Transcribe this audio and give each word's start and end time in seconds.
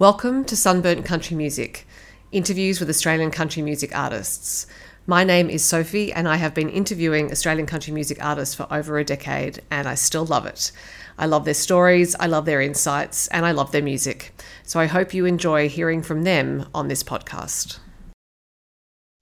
Welcome 0.00 0.44
to 0.46 0.56
Sunburnt 0.56 1.04
Country 1.04 1.36
Music, 1.36 1.86
interviews 2.32 2.80
with 2.80 2.90
Australian 2.90 3.30
country 3.30 3.62
music 3.62 3.96
artists. 3.96 4.66
My 5.06 5.22
name 5.22 5.48
is 5.48 5.64
Sophie, 5.64 6.12
and 6.12 6.26
I 6.26 6.34
have 6.34 6.52
been 6.52 6.68
interviewing 6.68 7.30
Australian 7.30 7.66
country 7.66 7.92
music 7.92 8.18
artists 8.20 8.56
for 8.56 8.66
over 8.72 8.98
a 8.98 9.04
decade, 9.04 9.62
and 9.70 9.86
I 9.86 9.94
still 9.94 10.26
love 10.26 10.46
it. 10.46 10.72
I 11.16 11.26
love 11.26 11.44
their 11.44 11.54
stories, 11.54 12.16
I 12.18 12.26
love 12.26 12.44
their 12.44 12.60
insights, 12.60 13.28
and 13.28 13.46
I 13.46 13.52
love 13.52 13.70
their 13.70 13.82
music. 13.84 14.32
So 14.64 14.80
I 14.80 14.86
hope 14.86 15.14
you 15.14 15.26
enjoy 15.26 15.68
hearing 15.68 16.02
from 16.02 16.24
them 16.24 16.66
on 16.74 16.88
this 16.88 17.04
podcast. 17.04 17.78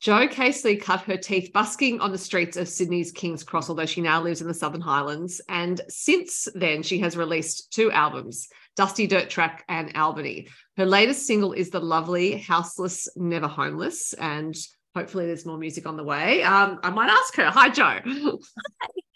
Jo 0.03 0.27
Caseley 0.27 0.81
cut 0.81 1.03
her 1.03 1.17
teeth 1.17 1.53
busking 1.55 2.01
on 2.01 2.11
the 2.11 2.19
streets 2.19 2.57
of 2.57 2.67
Sydney's 2.67 3.13
King's 3.13 3.45
Cross, 3.45 3.69
although 3.69 3.87
she 3.87 4.01
now 4.01 4.21
lives 4.21 4.41
in 4.41 4.49
the 4.49 4.55
Southern 4.55 4.81
Highlands. 4.81 5.41
And 5.49 5.81
since 5.89 6.49
then, 6.57 6.83
she 6.83 6.99
has 6.99 7.17
released 7.17 7.73
two 7.73 7.93
albums. 7.93 8.49
Dusty 8.75 9.07
Dirt 9.07 9.31
Track, 9.31 9.65
and 9.69 9.97
Albany. 9.97 10.49
Her 10.77 10.87
latest 10.87 11.25
single 11.25 11.53
is 11.53 11.71
the 11.71 11.79
lovely 11.79 12.39
Houseless, 12.39 13.09
Never 13.15 13.47
Homeless. 13.47 14.13
And 14.15 14.57
hopefully 14.97 15.27
there's 15.27 15.47
more 15.47 15.57
music 15.57 15.87
on 15.87 15.97
the 15.97 16.03
way. 16.03 16.43
Um, 16.43 16.81
I 16.83 16.91
might 16.91 17.09
ask 17.09 17.37
her. 17.37 17.49
Hi, 17.51 17.69
Jo. 17.69 17.85
Hi, 17.85 18.01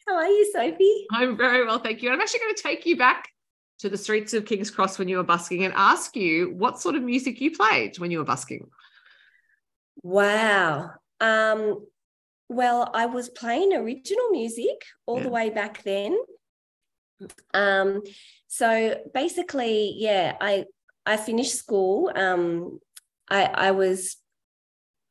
how 0.06 0.14
are 0.14 0.26
you, 0.26 0.52
Sophie? 0.54 1.06
I'm 1.10 1.36
very 1.36 1.66
well, 1.66 1.80
thank 1.80 2.00
you. 2.00 2.10
I'm 2.10 2.20
actually 2.20 2.40
going 2.40 2.54
to 2.54 2.62
take 2.62 2.86
you 2.86 2.96
back 2.96 3.28
to 3.80 3.88
the 3.88 3.98
streets 3.98 4.34
of 4.34 4.44
King's 4.44 4.70
Cross 4.70 5.00
when 5.00 5.08
you 5.08 5.16
were 5.16 5.24
busking 5.24 5.64
and 5.64 5.74
ask 5.74 6.14
you 6.14 6.54
what 6.56 6.80
sort 6.80 6.94
of 6.94 7.02
music 7.02 7.40
you 7.40 7.50
played 7.50 7.98
when 7.98 8.12
you 8.12 8.18
were 8.18 8.24
busking. 8.24 8.68
Wow. 10.02 10.92
Um, 11.20 11.86
well, 12.48 12.90
I 12.94 13.06
was 13.06 13.28
playing 13.28 13.72
original 13.72 14.30
music 14.30 14.84
all 15.06 15.18
yeah. 15.18 15.22
the 15.24 15.30
way 15.30 15.50
back 15.50 15.82
then. 15.82 16.16
Um, 17.54 18.02
so 18.46 19.00
basically, 19.14 19.94
yeah, 19.96 20.36
I 20.40 20.64
I 21.04 21.16
finished 21.16 21.54
school. 21.54 22.12
Um, 22.14 22.80
I 23.28 23.44
I 23.44 23.70
was 23.72 24.16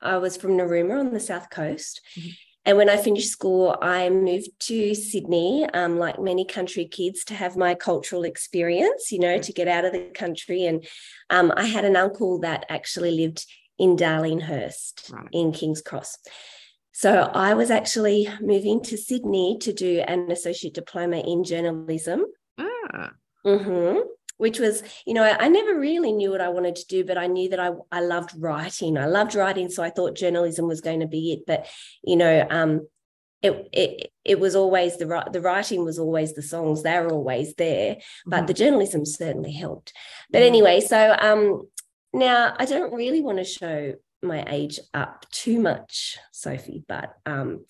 I 0.02 0.18
was 0.18 0.38
from 0.38 0.52
Narooma 0.52 1.00
on 1.00 1.14
the 1.14 1.20
south 1.20 1.50
coast. 1.50 2.02
Mm-hmm. 2.18 2.30
And 2.68 2.78
when 2.78 2.90
I 2.90 2.98
finished 2.98 3.30
school, 3.30 3.78
I 3.80 4.10
moved 4.10 4.50
to 4.62 4.96
Sydney, 4.96 5.68
um, 5.76 6.00
like 6.00 6.20
many 6.20 6.46
country 6.46 6.86
kids, 6.86 7.24
to 7.26 7.36
have 7.36 7.56
my 7.56 7.76
cultural 7.76 8.24
experience, 8.24 9.12
you 9.12 9.20
know, 9.20 9.38
to 9.38 9.54
get 9.54 9.68
out 9.68 9.86
of 9.86 9.94
the 9.94 10.10
country. 10.16 10.66
And 10.66 10.84
um, 11.30 11.54
I 11.56 11.66
had 11.66 11.86
an 11.86 11.96
uncle 11.96 12.40
that 12.40 12.66
actually 12.68 13.12
lived 13.12 13.46
in 13.78 13.96
Darlinghurst 13.96 15.12
right. 15.12 15.28
in 15.32 15.52
King's 15.52 15.82
Cross. 15.82 16.18
So 16.92 17.30
I 17.34 17.56
was 17.56 17.72
actually 17.72 18.30
moving 18.40 18.82
to 18.84 18.98
Sydney 18.98 19.58
to 19.62 19.74
do 19.74 20.00
an 20.08 20.32
associate 20.32 20.74
diploma 20.74 21.18
in 21.18 21.44
journalism. 21.44 22.26
Ah. 22.58 23.12
Mm-hmm. 23.46 24.00
Which 24.38 24.60
was, 24.60 24.84
you 25.06 25.14
know, 25.14 25.24
I, 25.24 25.48
never 25.48 25.80
really 25.80 26.12
knew 26.12 26.32
what 26.32 26.42
I 26.42 26.50
wanted 26.50 26.76
to 26.76 26.88
do, 26.88 27.06
but 27.06 27.18
I 27.18 27.28
knew 27.28 27.50
that 27.50 27.60
I, 27.60 27.72
I 27.90 28.02
loved 28.02 28.32
writing. 28.38 28.98
I 28.98 29.06
loved 29.06 29.34
writing. 29.34 29.70
So 29.70 29.82
I 29.82 29.90
thought 29.90 30.16
journalism 30.18 30.68
was 30.68 30.82
going 30.82 31.00
to 31.02 31.08
be 31.08 31.32
it. 31.32 31.46
But, 31.48 31.68
you 32.04 32.18
know, 32.18 32.46
um, 32.50 32.88
it, 33.42 33.70
it 33.72 34.12
it 34.24 34.40
was 34.40 34.56
always 34.56 34.98
the 34.98 35.24
the 35.32 35.42
writing 35.42 35.86
was 35.86 36.00
always 36.00 36.34
the 36.34 36.42
songs 36.42 36.82
they 36.82 37.00
were 37.00 37.12
always 37.12 37.54
there 37.56 37.98
but 38.26 38.38
mm-hmm. 38.38 38.46
the 38.48 38.54
journalism 38.54 39.06
certainly 39.06 39.52
helped 39.52 39.94
but 40.32 40.40
mm-hmm. 40.40 40.48
anyway 40.48 40.80
so 40.80 41.16
um 41.20 41.68
now 42.16 42.56
i 42.58 42.66
don't 42.66 42.94
really 42.94 43.22
want 43.22 43.38
to 43.38 43.44
show 43.44 43.94
my 44.26 44.44
age 44.48 44.80
up 44.94 45.26
too 45.32 45.60
much, 45.60 46.18
Sophie, 46.32 46.84
but 46.88 47.16
um, 47.26 47.66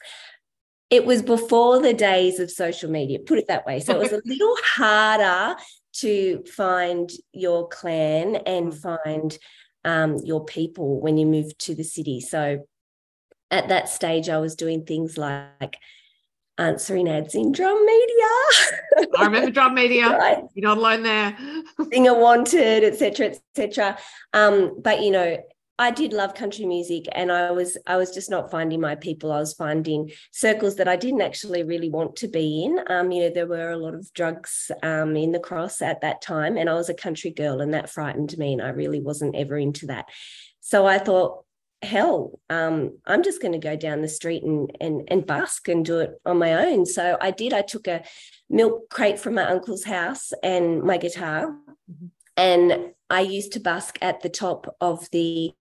it 0.89 1.05
was 1.05 1.21
before 1.21 1.81
the 1.81 1.93
days 1.93 2.39
of 2.39 2.49
social 2.49 2.89
media, 2.89 3.19
put 3.19 3.39
it 3.39 3.47
that 3.47 3.65
way. 3.65 3.79
So 3.79 3.93
it 3.93 3.99
was 3.99 4.13
a 4.13 4.21
little 4.25 4.55
harder 4.63 5.59
to 5.97 6.43
find 6.55 7.09
your 7.33 7.67
clan 7.67 8.37
and 8.37 8.73
find 8.73 9.37
um, 9.83 10.17
your 10.23 10.43
people 10.45 10.99
when 10.99 11.17
you 11.17 11.25
moved 11.25 11.59
to 11.59 11.75
the 11.75 11.83
city. 11.83 12.19
So 12.21 12.65
at 13.52 13.69
that 13.69 13.89
stage, 13.89 14.30
I 14.30 14.39
was 14.39 14.55
doing 14.55 14.85
things 14.85 15.17
like 15.17 15.77
answering 16.58 17.10
ads 17.10 17.36
in 17.36 17.52
drum 17.52 17.86
media. 17.86 19.10
I 19.17 19.26
remember 19.26 19.52
drum 19.52 19.73
media. 19.73 20.10
right. 20.17 20.43
You're 20.54 20.70
not 20.70 20.77
alone 20.77 21.04
there. 21.04 21.38
Singer 21.92 22.17
wanted, 22.17 22.83
etc., 22.83 23.33
etc. 23.58 23.98
Um, 24.33 24.80
but 24.82 25.02
you 25.02 25.11
know, 25.11 25.38
I 25.77 25.92
did 25.92 26.14
love 26.14 26.36
country 26.36 26.65
music 26.65 27.05
and 27.11 27.30
I 27.32 27.52
was 27.52 27.77
I 27.86 27.98
was 27.98 28.11
just 28.11 28.30
not 28.30 28.49
finding 28.49 28.80
my 28.80 28.95
people. 28.95 29.33
I 29.33 29.39
was 29.39 29.54
finding 29.54 30.11
circles 30.32 30.77
that 30.77 30.88
I 30.88 30.95
didn't 30.95 31.21
actually 31.21 31.64
really 31.64 31.89
want 31.89 32.15
to 32.17 32.30
be 32.30 32.64
in. 32.64 32.80
Um, 32.88 33.11
you 33.11 33.23
know, 33.23 33.30
there 33.30 33.48
were 33.48 33.71
a 33.71 33.77
lot 33.77 33.94
of 33.94 34.11
drugs 34.14 34.71
um, 34.83 35.17
in 35.17 35.33
the 35.33 35.39
cross 35.39 35.82
at 35.82 36.02
that 36.02 36.21
time, 36.21 36.55
and 36.58 36.70
I 36.70 36.76
was 36.76 36.89
a 36.89 36.94
country 36.94 37.32
girl, 37.32 37.60
and 37.60 37.73
that 37.73 37.89
frightened 37.89 38.38
me, 38.38 38.54
and 38.54 38.61
I 38.61 38.70
really 38.70 39.02
wasn't 39.02 39.36
ever 39.36 39.58
into 39.58 39.88
that. 39.88 40.05
So 40.61 40.86
I 40.86 40.98
thought, 40.98 41.45
hell, 41.85 42.39
um, 42.49 42.97
I'm 43.05 43.23
just 43.23 43.41
going 43.41 43.53
to 43.53 43.57
go 43.57 43.75
down 43.75 44.01
the 44.01 44.09
street 44.09 44.43
and 44.43 44.75
and 44.81 45.07
and 45.07 45.25
busk 45.25 45.69
and 45.69 45.85
do 45.85 45.99
it 45.99 46.19
on 46.25 46.37
my 46.37 46.65
own. 46.65 46.85
So 46.85 47.17
I 47.21 47.31
did. 47.31 47.53
I 47.53 47.61
took 47.61 47.87
a 47.87 48.03
milk 48.49 48.89
crate 48.89 49.19
from 49.19 49.35
my 49.35 49.45
uncle's 49.45 49.85
house 49.85 50.33
and 50.43 50.83
my 50.83 50.97
guitar. 50.97 51.55
Mm-hmm 51.89 52.07
and 52.37 52.91
I 53.09 53.21
used 53.21 53.53
to 53.53 53.59
busk 53.59 53.97
at 54.01 54.21
the 54.21 54.29
top 54.29 54.75
of 54.81 55.09
the 55.11 55.53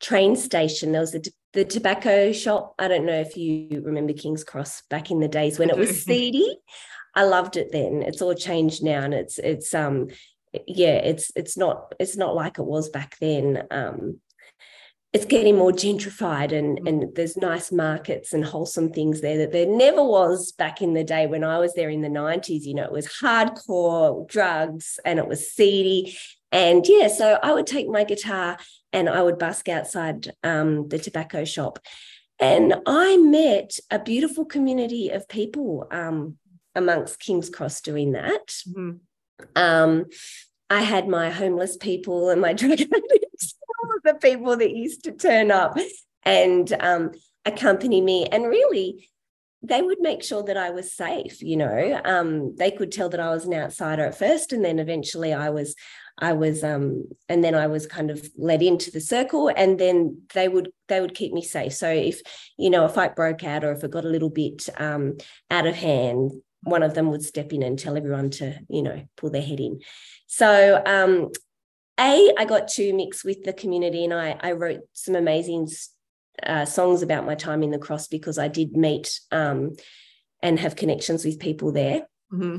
train 0.00 0.36
station. 0.36 0.92
There 0.92 1.00
was 1.00 1.14
a, 1.14 1.22
the 1.52 1.64
tobacco 1.64 2.32
shop. 2.32 2.74
I 2.78 2.88
don't 2.88 3.06
know 3.06 3.20
if 3.20 3.36
you 3.36 3.82
remember 3.84 4.12
King's 4.12 4.44
Cross 4.44 4.82
back 4.90 5.10
in 5.10 5.20
the 5.20 5.28
days 5.28 5.58
when 5.58 5.70
it 5.70 5.76
was 5.76 6.02
seedy. 6.04 6.58
I 7.14 7.24
loved 7.24 7.56
it 7.56 7.72
then. 7.72 8.02
It's 8.02 8.22
all 8.22 8.34
changed 8.34 8.82
now, 8.82 9.02
and 9.02 9.14
it's 9.14 9.38
it's 9.38 9.74
um 9.74 10.08
yeah, 10.66 10.96
it's 10.96 11.30
it's 11.36 11.56
not 11.56 11.94
it's 11.98 12.16
not 12.16 12.34
like 12.34 12.58
it 12.58 12.64
was 12.64 12.88
back 12.88 13.16
then. 13.20 13.66
Um, 13.70 14.20
it's 15.12 15.24
getting 15.24 15.56
more 15.56 15.72
gentrified 15.72 16.52
and 16.52 16.80
mm. 16.80 16.88
and 16.88 17.14
there's 17.14 17.36
nice 17.36 17.72
markets 17.72 18.32
and 18.32 18.44
wholesome 18.44 18.92
things 18.92 19.20
there 19.20 19.38
that 19.38 19.52
there 19.52 19.66
never 19.66 20.02
was 20.02 20.52
back 20.52 20.82
in 20.82 20.94
the 20.94 21.04
day 21.04 21.26
when 21.26 21.44
I 21.44 21.58
was 21.58 21.74
there 21.74 21.88
in 21.88 22.02
the 22.02 22.08
90s 22.08 22.62
you 22.62 22.74
know 22.74 22.84
it 22.84 22.92
was 22.92 23.06
hardcore 23.06 24.28
drugs 24.28 24.98
and 25.04 25.18
it 25.18 25.26
was 25.26 25.50
seedy 25.50 26.16
and 26.52 26.84
yeah 26.86 27.08
so 27.08 27.38
I 27.42 27.52
would 27.52 27.66
take 27.66 27.88
my 27.88 28.04
guitar 28.04 28.58
and 28.92 29.08
I 29.08 29.22
would 29.22 29.38
busk 29.38 29.68
outside 29.68 30.30
um, 30.42 30.88
the 30.88 30.98
tobacco 30.98 31.44
shop 31.44 31.78
and 32.40 32.74
I 32.86 33.16
met 33.16 33.78
a 33.90 33.98
beautiful 33.98 34.44
community 34.44 35.10
of 35.10 35.28
people 35.28 35.88
um, 35.90 36.36
amongst 36.74 37.18
King's 37.18 37.50
Cross 37.50 37.80
doing 37.80 38.12
that 38.12 38.48
mm-hmm. 38.68 38.98
um, 39.56 40.06
I 40.70 40.82
had 40.82 41.08
my 41.08 41.30
homeless 41.30 41.78
people 41.78 42.28
and 42.28 42.42
my 42.42 42.52
drug 42.54 42.80
addicts 42.80 43.27
all 43.82 43.90
of 43.96 44.02
the 44.02 44.14
people 44.14 44.56
that 44.56 44.74
used 44.74 45.04
to 45.04 45.12
turn 45.12 45.50
up 45.50 45.76
and 46.24 46.72
um, 46.80 47.12
accompany 47.44 48.00
me. 48.00 48.26
And 48.26 48.44
really, 48.44 49.08
they 49.62 49.82
would 49.82 50.00
make 50.00 50.22
sure 50.22 50.42
that 50.44 50.56
I 50.56 50.70
was 50.70 50.92
safe. 50.92 51.42
You 51.42 51.56
know, 51.56 52.00
um, 52.04 52.54
they 52.56 52.70
could 52.70 52.92
tell 52.92 53.08
that 53.08 53.20
I 53.20 53.30
was 53.30 53.44
an 53.44 53.54
outsider 53.54 54.04
at 54.04 54.18
first, 54.18 54.52
and 54.52 54.64
then 54.64 54.78
eventually 54.78 55.32
I 55.32 55.50
was, 55.50 55.74
I 56.18 56.32
was, 56.32 56.62
um, 56.62 57.04
and 57.28 57.42
then 57.42 57.54
I 57.54 57.66
was 57.66 57.86
kind 57.86 58.10
of 58.10 58.28
led 58.36 58.62
into 58.62 58.90
the 58.90 59.00
circle, 59.00 59.50
and 59.54 59.78
then 59.78 60.22
they 60.34 60.48
would 60.48 60.70
they 60.88 61.00
would 61.00 61.14
keep 61.14 61.32
me 61.32 61.42
safe. 61.42 61.74
So 61.74 61.88
if 61.90 62.20
you 62.56 62.70
know 62.70 62.84
a 62.84 62.88
fight 62.88 63.16
broke 63.16 63.42
out 63.44 63.64
or 63.64 63.72
if 63.72 63.82
it 63.82 63.90
got 63.90 64.04
a 64.04 64.08
little 64.08 64.30
bit 64.30 64.68
um, 64.78 65.18
out 65.50 65.66
of 65.66 65.74
hand, 65.74 66.32
one 66.62 66.82
of 66.82 66.94
them 66.94 67.10
would 67.10 67.24
step 67.24 67.52
in 67.52 67.62
and 67.62 67.78
tell 67.78 67.96
everyone 67.96 68.30
to 68.30 68.58
you 68.68 68.82
know 68.82 69.02
pull 69.16 69.30
their 69.30 69.42
head 69.42 69.60
in. 69.60 69.80
So 70.26 70.80
um, 70.84 71.30
a 71.98 72.32
i 72.38 72.44
got 72.44 72.68
to 72.68 72.92
mix 72.92 73.24
with 73.24 73.42
the 73.44 73.52
community 73.52 74.04
and 74.04 74.14
i 74.14 74.36
i 74.40 74.52
wrote 74.52 74.80
some 74.92 75.14
amazing 75.14 75.68
uh, 76.44 76.64
songs 76.64 77.02
about 77.02 77.26
my 77.26 77.34
time 77.34 77.62
in 77.62 77.70
the 77.70 77.78
cross 77.78 78.06
because 78.06 78.38
i 78.38 78.48
did 78.48 78.76
meet 78.76 79.20
um, 79.32 79.72
and 80.40 80.60
have 80.60 80.76
connections 80.76 81.24
with 81.24 81.40
people 81.40 81.72
there. 81.72 82.06
Mm-hmm. 82.32 82.58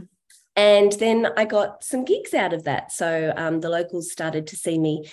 and 0.56 0.92
then 0.94 1.28
i 1.38 1.46
got 1.46 1.84
some 1.84 2.04
gigs 2.04 2.34
out 2.34 2.54
of 2.54 2.64
that. 2.64 2.92
So 2.92 3.32
um, 3.38 3.60
the 3.62 3.70
locals 3.70 4.12
started 4.12 4.48
to 4.48 4.56
see 4.56 4.80
me 4.80 5.08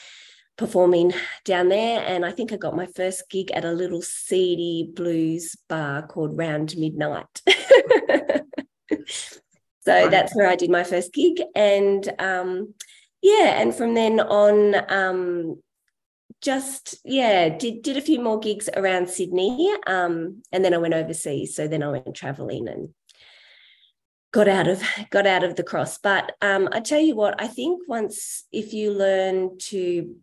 performing 0.56 1.12
down 1.44 1.68
there 1.68 2.02
and 2.06 2.24
i 2.24 2.32
think 2.32 2.50
i 2.50 2.56
got 2.56 2.74
my 2.74 2.86
first 2.96 3.28
gig 3.28 3.50
at 3.50 3.66
a 3.66 3.72
little 3.72 4.00
seedy 4.00 4.90
blues 4.94 5.54
bar 5.68 6.06
called 6.06 6.36
round 6.36 6.74
midnight. 6.76 7.42
So 9.86 10.08
that's 10.08 10.34
where 10.34 10.48
i 10.48 10.56
did 10.56 10.68
my 10.68 10.82
first 10.82 11.12
gig 11.12 11.40
and 11.54 12.12
um, 12.18 12.74
yeah 13.26 13.60
and 13.60 13.74
from 13.74 13.94
then 13.94 14.20
on 14.20 14.74
um, 14.88 15.60
just 16.40 16.96
yeah 17.04 17.48
did 17.48 17.82
did 17.82 17.96
a 17.96 18.00
few 18.00 18.20
more 18.20 18.38
gigs 18.38 18.68
around 18.76 19.08
sydney 19.08 19.74
um, 19.86 20.42
and 20.52 20.64
then 20.64 20.72
i 20.72 20.78
went 20.78 20.94
overseas 20.94 21.54
so 21.56 21.66
then 21.66 21.82
i 21.82 21.88
went 21.88 22.14
traveling 22.14 22.68
and 22.68 22.90
got 24.32 24.48
out 24.48 24.68
of 24.68 24.82
got 25.10 25.26
out 25.26 25.42
of 25.42 25.56
the 25.56 25.64
cross 25.64 25.98
but 25.98 26.34
um, 26.40 26.68
i 26.72 26.78
tell 26.78 27.00
you 27.00 27.16
what 27.16 27.40
i 27.40 27.48
think 27.48 27.80
once 27.88 28.44
if 28.52 28.72
you 28.72 28.92
learn 28.92 29.58
to 29.58 30.14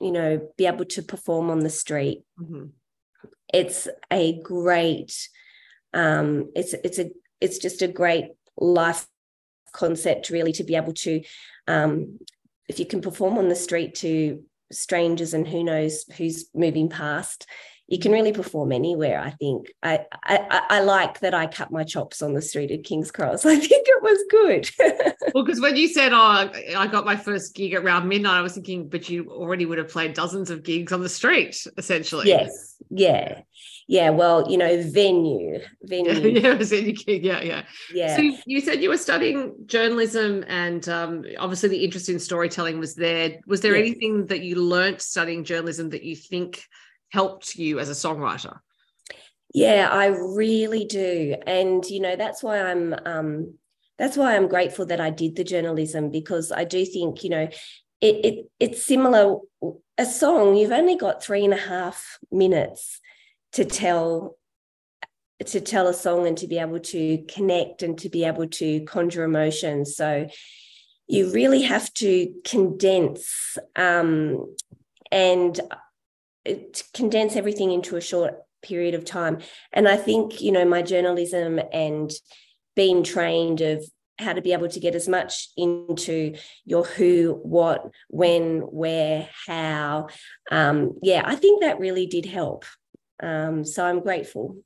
you 0.00 0.12
know 0.12 0.48
be 0.56 0.66
able 0.66 0.84
to 0.84 1.02
perform 1.02 1.50
on 1.50 1.60
the 1.60 1.70
street 1.70 2.22
mm-hmm. 2.40 2.66
it's 3.52 3.86
a 4.10 4.40
great 4.40 5.28
um, 5.92 6.50
it's 6.54 6.74
it's 6.74 6.98
a 6.98 7.10
it's 7.40 7.58
just 7.58 7.82
a 7.82 7.88
great 7.88 8.26
life 8.56 9.06
concept 9.72 10.30
really 10.30 10.52
to 10.52 10.64
be 10.64 10.74
able 10.74 10.92
to 10.92 11.22
um, 11.68 12.18
if 12.68 12.78
you 12.78 12.86
can 12.86 13.00
perform 13.00 13.38
on 13.38 13.48
the 13.48 13.54
street 13.54 13.94
to 13.96 14.42
strangers 14.72 15.34
and 15.34 15.46
who 15.46 15.62
knows 15.62 16.04
who's 16.16 16.46
moving 16.54 16.88
past 16.88 17.46
you 17.88 17.98
can 17.98 18.12
really 18.12 18.32
perform 18.32 18.72
anywhere 18.72 19.20
i 19.20 19.30
think. 19.30 19.72
I, 19.82 20.04
I 20.24 20.62
i 20.70 20.80
like 20.80 21.20
that 21.20 21.34
i 21.34 21.46
cut 21.46 21.70
my 21.70 21.84
chops 21.84 22.22
on 22.22 22.34
the 22.34 22.42
street 22.42 22.70
at 22.70 22.84
king's 22.84 23.10
cross. 23.10 23.46
I 23.46 23.56
think 23.56 23.86
it 23.86 24.02
was 24.02 24.24
good. 24.30 24.70
Well 25.34 25.44
because 25.44 25.60
when 25.60 25.76
you 25.76 25.88
said 25.88 26.12
oh 26.12 26.50
i 26.76 26.86
got 26.86 27.04
my 27.04 27.16
first 27.16 27.54
gig 27.54 27.74
at 27.74 27.82
around 27.82 28.08
midnight 28.08 28.38
i 28.38 28.42
was 28.42 28.54
thinking 28.54 28.88
but 28.88 29.08
you 29.08 29.28
already 29.28 29.66
would 29.66 29.76
have 29.76 29.88
played 29.88 30.14
dozens 30.14 30.50
of 30.50 30.62
gigs 30.62 30.92
on 30.92 31.02
the 31.02 31.08
street 31.08 31.66
essentially. 31.76 32.28
Yes. 32.28 32.76
Yeah. 32.90 33.40
Yeah. 33.88 34.10
Well 34.10 34.50
you 34.50 34.56
know 34.56 34.82
venue. 34.82 35.58
Venue. 35.82 36.40
Yeah 36.40 36.58
yeah 37.06 37.40
yeah. 37.42 37.62
Yeah. 37.92 38.16
So 38.16 38.22
you 38.46 38.60
said 38.60 38.82
you 38.82 38.88
were 38.88 38.96
studying 38.96 39.54
journalism 39.66 40.44
and 40.48 40.88
um, 40.88 41.24
obviously 41.38 41.68
the 41.70 41.84
interest 41.84 42.08
in 42.08 42.18
storytelling 42.18 42.78
was 42.78 42.94
there. 42.94 43.40
Was 43.46 43.60
there 43.60 43.76
anything 43.76 44.26
that 44.26 44.40
you 44.40 44.56
learnt 44.56 45.02
studying 45.02 45.44
journalism 45.44 45.90
that 45.90 46.04
you 46.04 46.16
think 46.16 46.64
helped 47.10 47.56
you 47.56 47.78
as 47.78 47.88
a 47.88 47.92
songwriter? 47.92 48.58
Yeah 49.54 49.88
i 49.90 50.06
really 50.06 50.84
do. 50.84 51.36
And 51.46 51.84
you 51.86 52.00
know 52.00 52.16
that's 52.16 52.42
why 52.42 52.60
i'm 52.60 52.94
um 53.04 53.54
that's 53.98 54.16
why 54.16 54.36
i'm 54.36 54.48
grateful 54.48 54.86
that 54.86 55.00
i 55.00 55.10
did 55.10 55.36
the 55.36 55.44
journalism 55.44 56.10
because 56.10 56.52
i 56.52 56.64
do 56.64 56.84
think 56.84 57.24
you 57.24 57.30
know 57.30 57.48
it, 58.00 58.24
it 58.24 58.50
it's 58.60 58.84
similar. 58.84 59.38
A 59.98 60.04
song 60.04 60.56
you've 60.56 60.72
only 60.72 60.96
got 60.96 61.22
three 61.22 61.44
and 61.44 61.54
a 61.54 61.58
half 61.58 62.18
minutes 62.30 63.00
to 63.52 63.64
tell 63.64 64.36
to 65.46 65.60
tell 65.60 65.88
a 65.88 65.94
song 65.94 66.26
and 66.26 66.36
to 66.38 66.46
be 66.46 66.58
able 66.58 66.80
to 66.80 67.24
connect 67.28 67.82
and 67.82 67.98
to 67.98 68.08
be 68.08 68.24
able 68.24 68.46
to 68.46 68.80
conjure 68.84 69.24
emotions 69.24 69.96
so 69.96 70.26
you 71.08 71.32
really 71.32 71.62
have 71.62 71.92
to 71.94 72.34
condense 72.44 73.58
um, 73.76 74.54
and 75.12 75.60
condense 76.94 77.36
everything 77.36 77.70
into 77.70 77.96
a 77.96 78.00
short 78.00 78.42
period 78.62 78.94
of 78.94 79.04
time 79.04 79.38
and 79.72 79.86
i 79.86 79.96
think 79.96 80.40
you 80.40 80.50
know 80.50 80.64
my 80.64 80.82
journalism 80.82 81.60
and 81.72 82.12
being 82.74 83.02
trained 83.02 83.60
of 83.60 83.84
how 84.18 84.32
to 84.32 84.42
be 84.42 84.52
able 84.52 84.68
to 84.68 84.80
get 84.80 84.94
as 84.94 85.08
much 85.08 85.48
into 85.56 86.36
your 86.64 86.84
who, 86.84 87.38
what, 87.42 87.90
when, 88.08 88.60
where, 88.60 89.28
how. 89.46 90.08
Um, 90.50 90.98
yeah, 91.02 91.22
I 91.24 91.36
think 91.36 91.62
that 91.62 91.78
really 91.78 92.06
did 92.06 92.24
help. 92.24 92.64
Um, 93.22 93.64
so 93.64 93.84
I'm 93.84 94.00
grateful. 94.00 94.56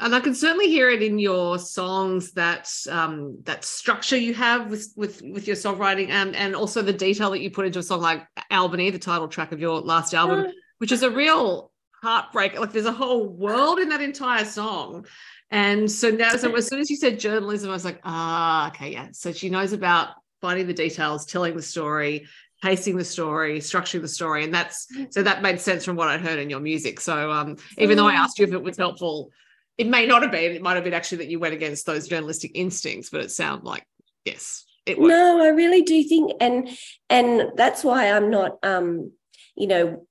And 0.00 0.14
I 0.14 0.20
can 0.20 0.34
certainly 0.34 0.68
hear 0.68 0.88
it 0.90 1.02
in 1.02 1.18
your 1.18 1.58
songs 1.58 2.32
that 2.32 2.70
um, 2.88 3.38
that 3.42 3.64
structure 3.64 4.16
you 4.16 4.32
have 4.34 4.70
with 4.70 4.92
with 4.94 5.20
with 5.22 5.48
your 5.48 5.56
songwriting 5.56 6.10
and 6.10 6.36
and 6.36 6.54
also 6.54 6.82
the 6.82 6.92
detail 6.92 7.32
that 7.32 7.40
you 7.40 7.50
put 7.50 7.66
into 7.66 7.80
a 7.80 7.82
song 7.82 8.00
like 8.00 8.24
Albany, 8.52 8.90
the 8.90 9.00
title 9.00 9.26
track 9.26 9.50
of 9.50 9.58
your 9.58 9.80
last 9.80 10.14
album, 10.14 10.46
uh, 10.46 10.50
which 10.78 10.92
is 10.92 11.02
a 11.02 11.10
real 11.10 11.70
heartbreak. 12.02 12.58
Like 12.58 12.72
there's 12.72 12.86
a 12.86 12.92
whole 12.92 13.26
world 13.26 13.78
in 13.78 13.88
that 13.90 14.00
entire 14.00 14.44
song. 14.44 15.06
And 15.50 15.90
so 15.90 16.10
now, 16.10 16.36
so 16.36 16.54
as 16.56 16.66
soon 16.66 16.80
as 16.80 16.90
you 16.90 16.96
said 16.96 17.18
journalism, 17.18 17.70
I 17.70 17.72
was 17.72 17.84
like, 17.84 18.00
ah, 18.04 18.68
okay, 18.68 18.92
yeah. 18.92 19.08
So 19.12 19.32
she 19.32 19.48
knows 19.48 19.72
about 19.72 20.08
finding 20.40 20.66
the 20.66 20.74
details, 20.74 21.26
telling 21.26 21.56
the 21.56 21.62
story, 21.62 22.26
pacing 22.62 22.96
the 22.96 23.04
story, 23.04 23.58
structuring 23.60 24.02
the 24.02 24.08
story, 24.08 24.44
and 24.44 24.52
that's 24.52 24.88
so 25.10 25.22
that 25.22 25.42
made 25.42 25.60
sense 25.60 25.84
from 25.84 25.96
what 25.96 26.08
I'd 26.08 26.20
heard 26.20 26.38
in 26.38 26.50
your 26.50 26.60
music. 26.60 27.00
So 27.00 27.30
um, 27.30 27.56
even 27.78 27.96
though 27.96 28.06
I 28.06 28.14
asked 28.14 28.38
you 28.38 28.44
if 28.44 28.52
it 28.52 28.62
was 28.62 28.76
helpful, 28.76 29.30
it 29.76 29.86
may 29.86 30.06
not 30.06 30.22
have 30.22 30.32
been. 30.32 30.52
It 30.52 30.62
might 30.62 30.74
have 30.74 30.84
been 30.84 30.94
actually 30.94 31.18
that 31.18 31.28
you 31.28 31.38
went 31.38 31.54
against 31.54 31.86
those 31.86 32.08
journalistic 32.08 32.52
instincts, 32.54 33.10
but 33.10 33.20
it 33.20 33.30
sounded 33.30 33.64
like 33.64 33.86
yes, 34.24 34.64
it 34.86 34.98
was. 34.98 35.08
No, 35.08 35.42
I 35.42 35.48
really 35.48 35.82
do 35.82 36.02
think, 36.02 36.32
and 36.40 36.68
and 37.08 37.52
that's 37.56 37.84
why 37.84 38.10
I'm 38.10 38.30
not, 38.30 38.58
um, 38.62 39.12
you 39.56 39.66
know, 39.66 40.06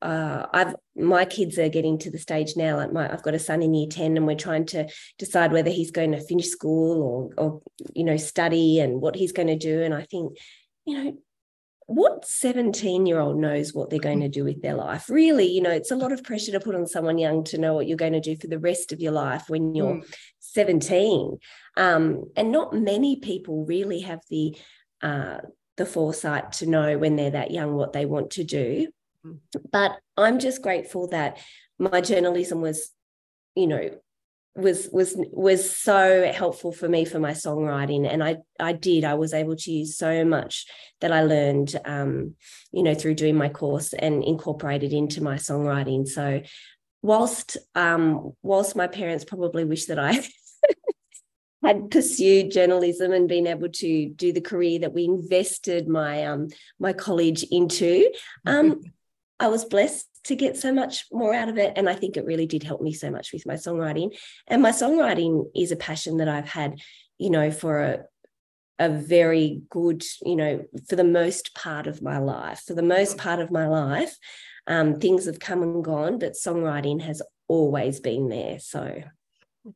uh, 0.00 0.46
I've 0.52 0.74
my 0.96 1.24
kids 1.24 1.58
are 1.58 1.68
getting 1.68 1.98
to 1.98 2.10
the 2.10 2.18
stage 2.18 2.56
now. 2.56 2.76
Like 2.76 2.92
my, 2.92 3.12
I've 3.12 3.22
got 3.22 3.34
a 3.34 3.38
son 3.38 3.62
in 3.62 3.74
year 3.74 3.88
ten, 3.88 4.16
and 4.16 4.26
we're 4.26 4.36
trying 4.36 4.66
to 4.66 4.88
decide 5.18 5.52
whether 5.52 5.70
he's 5.70 5.90
going 5.90 6.12
to 6.12 6.20
finish 6.20 6.48
school 6.48 7.02
or, 7.02 7.44
or 7.44 7.62
you 7.94 8.04
know, 8.04 8.16
study 8.16 8.80
and 8.80 9.00
what 9.00 9.16
he's 9.16 9.32
going 9.32 9.48
to 9.48 9.56
do. 9.56 9.82
And 9.82 9.94
I 9.94 10.02
think, 10.02 10.36
you 10.84 11.04
know, 11.04 11.18
what 11.86 12.26
17 12.26 13.06
year 13.06 13.18
old 13.18 13.38
knows 13.38 13.72
what 13.72 13.88
they're 13.88 13.98
going 13.98 14.20
to 14.20 14.28
do 14.28 14.44
with 14.44 14.60
their 14.60 14.74
life? 14.74 15.08
Really, 15.08 15.46
you 15.46 15.62
know, 15.62 15.70
it's 15.70 15.90
a 15.90 15.96
lot 15.96 16.12
of 16.12 16.22
pressure 16.22 16.52
to 16.52 16.60
put 16.60 16.74
on 16.74 16.86
someone 16.86 17.16
young 17.16 17.44
to 17.44 17.58
know 17.58 17.72
what 17.72 17.88
you're 17.88 17.96
going 17.96 18.12
to 18.12 18.20
do 18.20 18.36
for 18.36 18.46
the 18.46 18.58
rest 18.58 18.92
of 18.92 19.00
your 19.00 19.12
life 19.12 19.44
when 19.48 19.74
you're 19.74 19.94
mm. 19.94 20.14
17. 20.40 21.38
Um, 21.78 22.24
and 22.36 22.52
not 22.52 22.74
many 22.74 23.16
people 23.16 23.64
really 23.64 24.00
have 24.00 24.20
the 24.28 24.56
uh, 25.00 25.38
the 25.78 25.86
foresight 25.86 26.52
to 26.52 26.66
know 26.66 26.98
when 26.98 27.16
they're 27.16 27.30
that 27.30 27.52
young 27.52 27.72
what 27.72 27.92
they 27.92 28.04
want 28.04 28.32
to 28.32 28.44
do. 28.44 28.88
But 29.70 29.98
I'm 30.16 30.38
just 30.38 30.62
grateful 30.62 31.08
that 31.08 31.38
my 31.78 32.00
journalism 32.00 32.60
was, 32.60 32.90
you 33.54 33.66
know, 33.66 33.90
was 34.56 34.88
was 34.92 35.14
was 35.32 35.70
so 35.70 36.30
helpful 36.32 36.72
for 36.72 36.88
me 36.88 37.04
for 37.04 37.18
my 37.20 37.30
songwriting. 37.30 38.10
And 38.10 38.22
i 38.22 38.38
i 38.58 38.72
did. 38.72 39.04
I 39.04 39.14
was 39.14 39.32
able 39.32 39.56
to 39.56 39.70
use 39.70 39.96
so 39.96 40.24
much 40.24 40.66
that 41.00 41.12
i 41.12 41.22
learned 41.22 41.76
um 41.84 42.34
you 42.72 42.82
know 42.82 42.94
through 42.94 43.14
doing 43.14 43.36
my 43.36 43.48
course 43.48 43.92
and 43.92 44.24
incorporated 44.24 44.92
into 44.92 45.22
my 45.22 45.36
songwriting. 45.36 46.08
So 46.08 46.42
whilst 47.02 47.56
um 47.74 48.32
whilst 48.42 48.74
my 48.74 48.86
parents 48.86 49.24
probably 49.24 49.64
wish 49.64 49.84
that 49.86 49.98
i 49.98 50.20
had 51.62 51.90
pursued 51.90 52.50
journalism 52.50 53.12
and 53.12 53.28
been 53.28 53.46
able 53.46 53.68
to 53.68 54.08
do 54.10 54.32
the 54.32 54.40
career 54.40 54.80
that 54.80 54.92
we 54.92 55.04
invested 55.04 55.88
my 55.88 56.24
um 56.26 56.48
my 56.78 56.92
college 56.92 57.44
into 57.50 58.10
um 58.46 58.80
I 59.40 59.48
was 59.48 59.64
blessed 59.64 60.06
to 60.24 60.34
get 60.34 60.56
so 60.56 60.72
much 60.72 61.06
more 61.12 61.32
out 61.34 61.48
of 61.48 61.58
it. 61.58 61.72
And 61.76 61.88
I 61.88 61.94
think 61.94 62.16
it 62.16 62.24
really 62.24 62.46
did 62.46 62.62
help 62.62 62.80
me 62.80 62.92
so 62.92 63.10
much 63.10 63.32
with 63.32 63.46
my 63.46 63.54
songwriting. 63.54 64.16
And 64.46 64.62
my 64.62 64.70
songwriting 64.70 65.46
is 65.54 65.72
a 65.72 65.76
passion 65.76 66.18
that 66.18 66.28
I've 66.28 66.48
had, 66.48 66.80
you 67.18 67.30
know, 67.30 67.50
for 67.50 67.80
a, 67.80 67.98
a 68.78 68.88
very 68.88 69.62
good, 69.70 70.04
you 70.22 70.36
know, 70.36 70.64
for 70.88 70.96
the 70.96 71.04
most 71.04 71.54
part 71.54 71.86
of 71.86 72.02
my 72.02 72.18
life. 72.18 72.62
For 72.66 72.74
the 72.74 72.82
most 72.82 73.16
part 73.16 73.40
of 73.40 73.50
my 73.50 73.66
life, 73.66 74.16
um, 74.66 74.98
things 74.98 75.24
have 75.26 75.40
come 75.40 75.62
and 75.62 75.82
gone, 75.82 76.18
but 76.18 76.32
songwriting 76.32 77.00
has 77.02 77.22
always 77.48 78.00
been 78.00 78.28
there. 78.28 78.58
So 78.58 79.02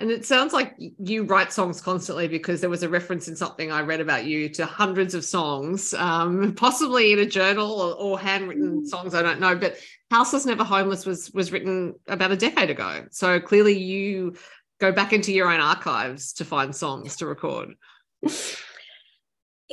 and 0.01 0.11
it 0.11 0.25
sounds 0.25 0.53
like 0.53 0.75
you 0.79 1.25
write 1.25 1.53
songs 1.53 1.81
constantly 1.81 2.29
because 2.29 2.61
there 2.61 2.71
was 2.71 2.83
a 2.83 2.89
reference 2.89 3.29
in 3.29 3.37
something 3.37 3.71
I 3.71 3.83
read 3.83 4.01
about 4.01 4.25
you 4.25 4.49
to 4.51 4.65
hundreds 4.65 5.15
of 5.15 5.25
songs, 5.25 5.93
um, 5.95 6.55
possibly 6.57 7.13
in 7.13 7.19
a 7.19 7.27
journal 7.27 7.71
or, 7.71 7.95
or, 7.95 8.19
handwritten 8.19 8.83
mm. 8.83 8.87
songs. 8.87 9.15
I 9.15 9.23
don't 9.23 9.41
know, 9.41 9.55
but 9.57 9.77
"Houseless 10.11 10.47
Never 10.47 10.65
Homeless" 10.65 11.05
was 11.05 11.31
was 11.33 11.53
written 11.53 11.95
about 12.09 12.33
a 12.33 12.37
decade 12.37 12.71
ago. 12.71 13.07
So 13.11 13.41
clearly, 13.41 13.79
you 13.79 14.37
go 14.81 14.93
back 14.93 15.13
into 15.13 15.33
your 15.33 15.51
own 15.51 15.61
archives 15.61 16.33
to 16.35 16.45
find 16.45 16.75
songs 16.75 17.17
to 17.17 17.27
record. 17.27 17.75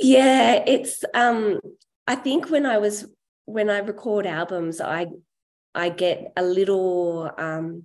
Yeah, 0.01 0.63
it's. 0.66 1.04
Um, 1.13 1.60
I 2.08 2.16
think 2.16 2.50
when 2.50 2.66
I 2.66 2.78
was 2.78 3.06
when 3.46 3.70
I 3.70 3.80
record 3.80 4.25
albums, 4.25 4.80
I 4.82 5.08
I 5.75 5.89
get 5.89 6.32
a 6.38 6.44
little. 6.44 7.30
Um, 7.38 7.84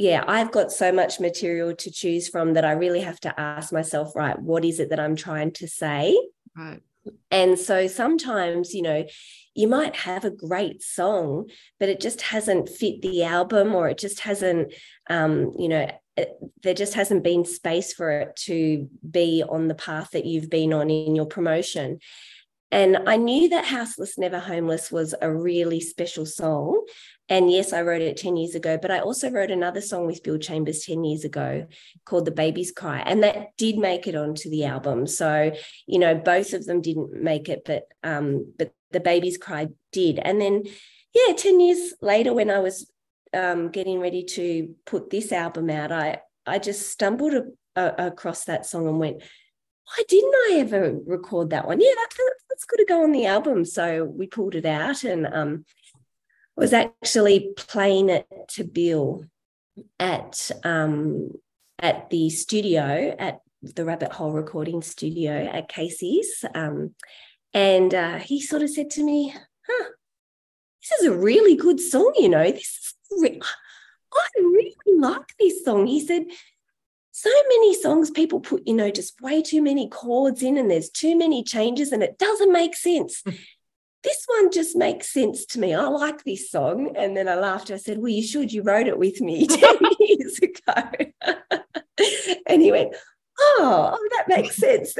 yeah, 0.00 0.24
I've 0.26 0.50
got 0.50 0.72
so 0.72 0.92
much 0.92 1.20
material 1.20 1.74
to 1.76 1.90
choose 1.90 2.26
from 2.26 2.54
that 2.54 2.64
I 2.64 2.72
really 2.72 3.00
have 3.00 3.20
to 3.20 3.38
ask 3.38 3.70
myself, 3.70 4.16
right, 4.16 4.38
what 4.38 4.64
is 4.64 4.80
it 4.80 4.88
that 4.88 4.98
I'm 4.98 5.14
trying 5.14 5.52
to 5.52 5.68
say? 5.68 6.18
Right. 6.56 6.80
And 7.30 7.58
so 7.58 7.86
sometimes, 7.86 8.72
you 8.72 8.80
know, 8.80 9.04
you 9.54 9.68
might 9.68 9.94
have 9.96 10.24
a 10.24 10.30
great 10.30 10.82
song, 10.82 11.50
but 11.78 11.90
it 11.90 12.00
just 12.00 12.22
hasn't 12.22 12.70
fit 12.70 13.02
the 13.02 13.24
album 13.24 13.74
or 13.74 13.90
it 13.90 13.98
just 13.98 14.20
hasn't, 14.20 14.72
um, 15.10 15.52
you 15.58 15.68
know, 15.68 15.90
it, 16.16 16.30
there 16.62 16.72
just 16.72 16.94
hasn't 16.94 17.22
been 17.22 17.44
space 17.44 17.92
for 17.92 18.10
it 18.10 18.36
to 18.46 18.88
be 19.08 19.44
on 19.46 19.68
the 19.68 19.74
path 19.74 20.12
that 20.12 20.24
you've 20.24 20.48
been 20.48 20.72
on 20.72 20.88
in 20.88 21.14
your 21.14 21.26
promotion. 21.26 21.98
And 22.72 22.98
I 23.06 23.16
knew 23.16 23.48
that 23.48 23.64
Houseless 23.64 24.16
Never 24.16 24.38
Homeless 24.38 24.92
was 24.92 25.14
a 25.20 25.32
really 25.32 25.80
special 25.80 26.24
song. 26.24 26.84
And 27.28 27.50
yes, 27.50 27.72
I 27.72 27.82
wrote 27.82 28.02
it 28.02 28.16
10 28.16 28.36
years 28.36 28.54
ago, 28.54 28.78
but 28.80 28.90
I 28.90 29.00
also 29.00 29.30
wrote 29.30 29.50
another 29.50 29.80
song 29.80 30.06
with 30.06 30.22
Bill 30.22 30.38
Chambers 30.38 30.84
10 30.84 31.04
years 31.04 31.24
ago 31.24 31.66
called 32.04 32.24
The 32.24 32.32
Baby's 32.32 32.72
Cry. 32.72 33.00
And 33.00 33.22
that 33.22 33.56
did 33.56 33.78
make 33.78 34.06
it 34.06 34.16
onto 34.16 34.50
the 34.50 34.64
album. 34.64 35.06
So, 35.06 35.52
you 35.86 35.98
know, 35.98 36.14
both 36.14 36.52
of 36.52 36.66
them 36.66 36.80
didn't 36.80 37.12
make 37.12 37.48
it, 37.48 37.62
but 37.64 37.84
um, 38.02 38.52
but 38.58 38.72
The 38.90 39.00
baby's 39.00 39.38
Cry 39.38 39.68
did. 39.92 40.18
And 40.18 40.40
then, 40.40 40.64
yeah, 41.14 41.34
10 41.34 41.60
years 41.60 41.94
later, 42.00 42.32
when 42.32 42.50
I 42.50 42.58
was 42.58 42.90
um, 43.32 43.70
getting 43.70 44.00
ready 44.00 44.24
to 44.24 44.74
put 44.84 45.10
this 45.10 45.32
album 45.32 45.70
out, 45.70 45.92
I 45.92 46.20
I 46.46 46.58
just 46.58 46.88
stumbled 46.90 47.34
a, 47.34 47.44
a, 47.76 48.06
across 48.08 48.44
that 48.44 48.66
song 48.66 48.88
and 48.88 48.98
went, 48.98 49.22
why 49.90 50.04
didn't 50.08 50.34
I 50.34 50.56
ever 50.60 50.98
record 51.04 51.50
that 51.50 51.66
one? 51.66 51.80
Yeah, 51.80 51.94
that, 51.94 52.08
that's 52.48 52.64
good 52.64 52.78
to 52.78 52.86
go 52.86 53.02
on 53.02 53.12
the 53.12 53.26
album. 53.26 53.64
So 53.64 54.04
we 54.04 54.26
pulled 54.26 54.54
it 54.54 54.66
out 54.66 55.04
and 55.04 55.26
um, 55.26 55.64
was 56.56 56.72
actually 56.72 57.52
playing 57.56 58.08
it 58.08 58.26
to 58.50 58.64
Bill 58.64 59.24
at 59.98 60.50
um, 60.64 61.32
at 61.78 62.10
the 62.10 62.30
studio 62.30 63.14
at 63.18 63.40
the 63.62 63.84
Rabbit 63.84 64.12
Hole 64.12 64.32
Recording 64.32 64.82
Studio 64.82 65.32
at 65.52 65.70
Kasey's. 65.70 66.44
Um, 66.54 66.94
And 67.52 67.92
uh, 67.94 68.18
he 68.18 68.40
sort 68.40 68.62
of 68.62 68.70
said 68.70 68.90
to 68.90 69.02
me, 69.02 69.34
huh, 69.68 69.88
this 70.80 71.00
is 71.00 71.08
a 71.08 71.16
really 71.16 71.56
good 71.56 71.80
song, 71.80 72.14
you 72.16 72.28
know. 72.28 72.44
This 72.50 72.94
is 73.10 73.20
re- 73.20 73.40
I 74.14 74.40
really 74.40 74.94
like 74.96 75.34
this 75.36 75.64
song. 75.64 75.86
He 75.86 76.00
said, 76.06 76.26
so 77.20 77.30
many 77.48 77.74
songs 77.74 78.10
people 78.10 78.40
put, 78.40 78.66
you 78.66 78.72
know, 78.72 78.90
just 78.90 79.20
way 79.20 79.42
too 79.42 79.60
many 79.60 79.90
chords 79.90 80.42
in 80.42 80.56
and 80.56 80.70
there's 80.70 80.88
too 80.88 81.18
many 81.18 81.44
changes 81.44 81.92
and 81.92 82.02
it 82.02 82.18
doesn't 82.18 82.50
make 82.50 82.74
sense. 82.74 83.20
Hmm. 83.26 83.32
this 84.02 84.24
one 84.26 84.50
just 84.50 84.74
makes 84.74 85.12
sense 85.12 85.44
to 85.44 85.60
me. 85.60 85.74
I 85.74 85.86
like 85.88 86.24
this 86.24 86.50
song. 86.50 86.94
And 86.96 87.14
then 87.14 87.28
I 87.28 87.34
laughed. 87.34 87.70
I 87.70 87.76
said, 87.76 87.98
Well, 87.98 88.08
you 88.08 88.22
should. 88.22 88.50
You 88.50 88.62
wrote 88.62 88.88
it 88.88 88.98
with 88.98 89.20
me 89.20 89.46
10 89.46 89.76
years 90.00 90.38
ago. 90.38 90.82
and 92.46 92.62
he 92.62 92.72
went, 92.72 92.94
Oh, 93.38 93.90
oh 93.94 94.08
that 94.16 94.34
makes 94.34 94.56
sense. 94.56 94.94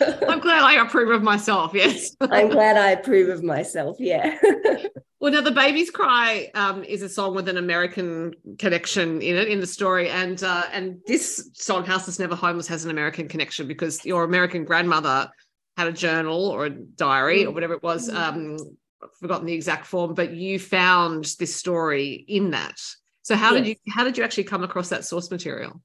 I'm 0.28 0.40
glad 0.40 0.62
I 0.62 0.74
approve 0.74 1.10
of 1.10 1.22
myself. 1.22 1.72
Yes. 1.74 2.16
I'm 2.20 2.48
glad 2.48 2.76
I 2.76 2.90
approve 2.90 3.28
of 3.28 3.42
myself. 3.42 3.96
Yeah. 3.98 4.38
well, 5.20 5.32
now 5.32 5.40
the 5.40 5.50
baby's 5.50 5.90
cry 5.90 6.50
um, 6.54 6.84
is 6.84 7.02
a 7.02 7.08
song 7.08 7.34
with 7.34 7.48
an 7.48 7.56
American 7.56 8.34
connection 8.58 9.20
in 9.20 9.36
it 9.36 9.48
in 9.48 9.60
the 9.60 9.66
story, 9.66 10.08
and 10.08 10.42
uh, 10.42 10.64
and 10.72 11.00
this 11.06 11.50
song 11.54 11.84
"Houseless 11.84 12.18
Never 12.18 12.36
Homeless" 12.36 12.68
has 12.68 12.84
an 12.84 12.90
American 12.90 13.28
connection 13.28 13.66
because 13.66 14.04
your 14.04 14.24
American 14.24 14.64
grandmother 14.64 15.30
had 15.76 15.88
a 15.88 15.92
journal 15.92 16.46
or 16.46 16.66
a 16.66 16.70
diary 16.70 17.44
or 17.44 17.50
mm. 17.50 17.54
whatever 17.54 17.74
it 17.74 17.82
was. 17.82 18.10
Mm. 18.10 18.16
Um, 18.16 18.76
I've 19.02 19.14
forgotten 19.20 19.46
the 19.46 19.54
exact 19.54 19.86
form, 19.86 20.14
but 20.14 20.32
you 20.32 20.58
found 20.58 21.24
this 21.38 21.54
story 21.54 22.24
in 22.26 22.50
that. 22.50 22.80
So 23.22 23.36
how 23.36 23.54
yes. 23.54 23.60
did 23.60 23.68
you 23.68 23.76
how 23.92 24.04
did 24.04 24.16
you 24.16 24.24
actually 24.24 24.44
come 24.44 24.64
across 24.64 24.88
that 24.88 25.04
source 25.04 25.30
material? 25.30 25.80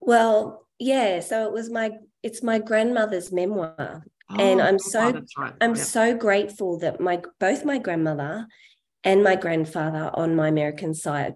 Well, 0.00 0.66
yeah, 0.78 1.20
so 1.20 1.46
it 1.46 1.52
was 1.52 1.70
my 1.70 1.92
it's 2.22 2.42
my 2.42 2.58
grandmother's 2.58 3.32
memoir. 3.32 4.04
Oh, 4.30 4.36
and 4.38 4.60
I'm 4.60 4.78
so 4.78 5.12
oh, 5.16 5.22
right. 5.36 5.54
I'm 5.60 5.74
yeah. 5.74 5.82
so 5.82 6.16
grateful 6.16 6.78
that 6.80 7.00
my 7.00 7.22
both 7.40 7.64
my 7.64 7.78
grandmother 7.78 8.46
and 9.04 9.24
my 9.24 9.36
grandfather 9.36 10.10
on 10.14 10.36
my 10.36 10.48
American 10.48 10.94
side 10.94 11.34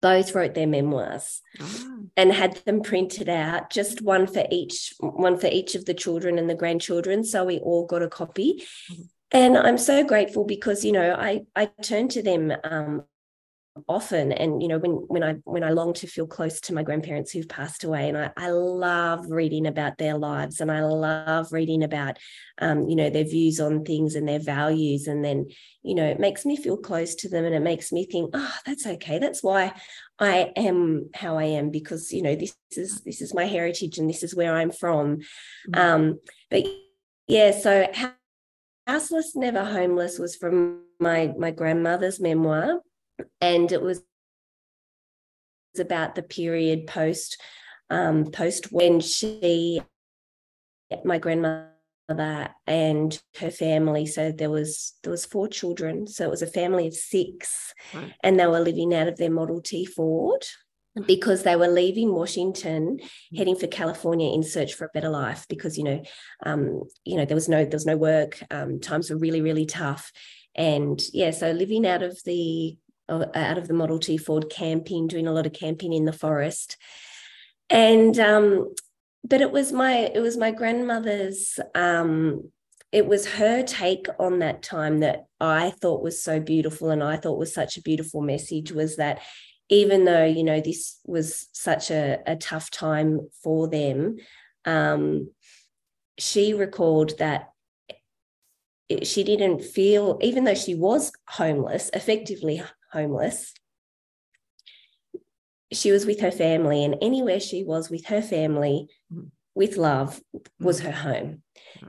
both 0.00 0.34
wrote 0.34 0.54
their 0.54 0.66
memoirs 0.66 1.42
oh. 1.60 2.06
and 2.16 2.32
had 2.32 2.56
them 2.64 2.80
printed 2.80 3.28
out 3.28 3.70
just 3.70 4.00
one 4.00 4.26
for 4.26 4.44
each 4.50 4.94
one 5.00 5.38
for 5.38 5.48
each 5.48 5.74
of 5.74 5.84
the 5.84 5.94
children 5.94 6.38
and 6.38 6.48
the 6.48 6.54
grandchildren 6.54 7.22
so 7.22 7.44
we 7.44 7.58
all 7.58 7.86
got 7.86 8.02
a 8.02 8.08
copy 8.08 8.62
mm-hmm. 8.90 9.02
and 9.32 9.58
i'm 9.58 9.76
so 9.76 10.02
grateful 10.02 10.44
because 10.44 10.84
you 10.84 10.92
know 10.92 11.14
i 11.18 11.42
i 11.54 11.66
turned 11.82 12.10
to 12.10 12.22
them 12.22 12.52
um, 12.64 13.04
often. 13.88 14.32
And 14.32 14.62
you 14.62 14.68
know 14.68 14.78
when 14.78 14.92
when 14.92 15.22
i 15.22 15.34
when 15.44 15.64
i 15.64 15.70
long 15.70 15.92
to 15.94 16.06
feel 16.06 16.26
close 16.26 16.60
to 16.62 16.74
my 16.74 16.82
grandparents 16.82 17.32
who've 17.32 17.48
passed 17.48 17.84
away 17.84 18.08
and 18.08 18.18
i, 18.18 18.30
I 18.36 18.50
love 18.50 19.26
reading 19.30 19.66
about 19.66 19.98
their 19.98 20.16
lives 20.16 20.60
and 20.60 20.70
i 20.70 20.80
love 20.82 21.52
reading 21.52 21.82
about 21.82 22.18
um, 22.58 22.88
you 22.88 22.96
know 22.96 23.10
their 23.10 23.24
views 23.24 23.60
on 23.60 23.84
things 23.84 24.14
and 24.14 24.28
their 24.28 24.38
values. 24.38 25.06
And 25.06 25.24
then 25.24 25.46
you 25.82 25.94
know 25.94 26.06
it 26.06 26.20
makes 26.20 26.44
me 26.44 26.56
feel 26.56 26.76
close 26.76 27.14
to 27.16 27.28
them 27.28 27.44
and 27.44 27.54
it 27.54 27.62
makes 27.62 27.92
me 27.92 28.06
think 28.06 28.30
oh 28.34 28.54
that's 28.66 28.86
okay. 28.86 29.18
That's 29.18 29.42
why 29.42 29.74
i 30.18 30.52
am 30.54 31.08
how 31.14 31.38
i 31.38 31.44
am 31.44 31.70
because 31.70 32.12
you 32.12 32.22
know 32.22 32.36
this 32.36 32.54
is 32.72 33.00
this 33.00 33.22
is 33.22 33.32
my 33.32 33.46
heritage 33.46 33.96
and 33.96 34.08
this 34.08 34.22
is 34.22 34.34
where 34.34 34.54
i'm 34.54 34.70
from. 34.70 35.16
Mm-hmm. 35.16 35.80
um 35.80 36.20
but 36.50 36.64
yeah 37.26 37.52
so 37.52 37.86
houseless 38.86 39.36
never 39.36 39.64
homeless 39.64 40.18
was 40.18 40.36
from 40.36 40.82
my 40.98 41.32
my 41.38 41.50
grandmother's 41.50 42.20
memoir 42.20 42.80
and 43.40 43.72
it 43.72 43.82
was 43.82 44.02
about 45.78 46.14
the 46.14 46.22
period 46.22 46.86
post 46.86 47.40
um, 47.90 48.26
post 48.26 48.72
when 48.72 49.00
she 49.00 49.80
my 51.04 51.18
grandmother 51.18 51.68
and 52.66 53.22
her 53.38 53.50
family 53.50 54.04
so 54.04 54.32
there 54.32 54.50
was 54.50 54.94
there 55.02 55.12
was 55.12 55.24
four 55.24 55.46
children 55.46 56.06
so 56.06 56.24
it 56.24 56.30
was 56.30 56.42
a 56.42 56.46
family 56.46 56.88
of 56.88 56.94
six 56.94 57.72
right. 57.94 58.12
and 58.24 58.38
they 58.38 58.46
were 58.46 58.60
living 58.60 58.92
out 58.92 59.06
of 59.06 59.16
their 59.16 59.30
model 59.30 59.60
t 59.60 59.84
ford 59.84 60.44
because 61.06 61.42
they 61.42 61.56
were 61.56 61.68
leaving 61.68 62.12
Washington, 62.12 62.98
mm. 62.98 63.38
heading 63.38 63.56
for 63.56 63.66
California 63.66 64.32
in 64.32 64.42
search 64.42 64.74
for 64.74 64.86
a 64.86 64.90
better 64.92 65.08
life. 65.08 65.46
Because 65.48 65.78
you 65.78 65.84
know, 65.84 66.02
um, 66.44 66.82
you 67.04 67.16
know, 67.16 67.24
there 67.24 67.34
was 67.34 67.48
no 67.48 67.64
there 67.64 67.76
was 67.76 67.86
no 67.86 67.96
work. 67.96 68.42
Um, 68.50 68.80
times 68.80 69.10
were 69.10 69.16
really 69.16 69.40
really 69.40 69.66
tough, 69.66 70.10
and 70.54 71.00
yeah, 71.12 71.30
so 71.30 71.52
living 71.52 71.86
out 71.86 72.02
of 72.02 72.18
the 72.24 72.76
out 73.10 73.58
of 73.58 73.68
the 73.68 73.74
Model 73.74 73.98
T 73.98 74.16
Ford 74.16 74.50
camping, 74.50 75.06
doing 75.06 75.26
a 75.26 75.32
lot 75.32 75.46
of 75.46 75.52
camping 75.52 75.92
in 75.92 76.04
the 76.04 76.12
forest. 76.12 76.76
And 77.68 78.18
um, 78.18 78.74
but 79.24 79.40
it 79.40 79.52
was 79.52 79.72
my 79.72 80.10
it 80.14 80.20
was 80.20 80.36
my 80.36 80.50
grandmother's 80.50 81.58
um, 81.74 82.50
it 82.92 83.06
was 83.06 83.26
her 83.26 83.62
take 83.62 84.06
on 84.18 84.40
that 84.40 84.62
time 84.62 85.00
that 85.00 85.26
I 85.40 85.70
thought 85.70 86.02
was 86.02 86.22
so 86.22 86.40
beautiful 86.40 86.90
and 86.90 87.02
I 87.02 87.16
thought 87.16 87.38
was 87.38 87.54
such 87.54 87.76
a 87.76 87.82
beautiful 87.82 88.20
message 88.20 88.72
was 88.72 88.96
that 88.96 89.20
even 89.68 90.04
though 90.04 90.24
you 90.24 90.42
know 90.42 90.60
this 90.60 90.98
was 91.04 91.48
such 91.52 91.90
a, 91.90 92.18
a 92.26 92.36
tough 92.36 92.70
time 92.70 93.28
for 93.42 93.68
them 93.68 94.16
um, 94.64 95.30
she 96.18 96.54
recalled 96.54 97.18
that 97.18 97.50
she 99.02 99.22
didn't 99.22 99.62
feel 99.62 100.18
even 100.20 100.44
though 100.44 100.54
she 100.54 100.74
was 100.74 101.12
homeless 101.28 101.90
effectively 101.94 102.60
homeless. 102.92 103.54
She 105.72 105.92
was 105.92 106.06
with 106.06 106.20
her 106.20 106.32
family, 106.32 106.84
and 106.84 106.96
anywhere 107.00 107.40
she 107.40 107.62
was 107.64 107.90
with 107.90 108.06
her 108.06 108.22
family, 108.22 108.88
mm-hmm. 109.12 109.28
with 109.54 109.76
love, 109.76 110.20
was 110.58 110.80
mm-hmm. 110.80 110.90
her 110.90 110.96
home. 110.96 111.42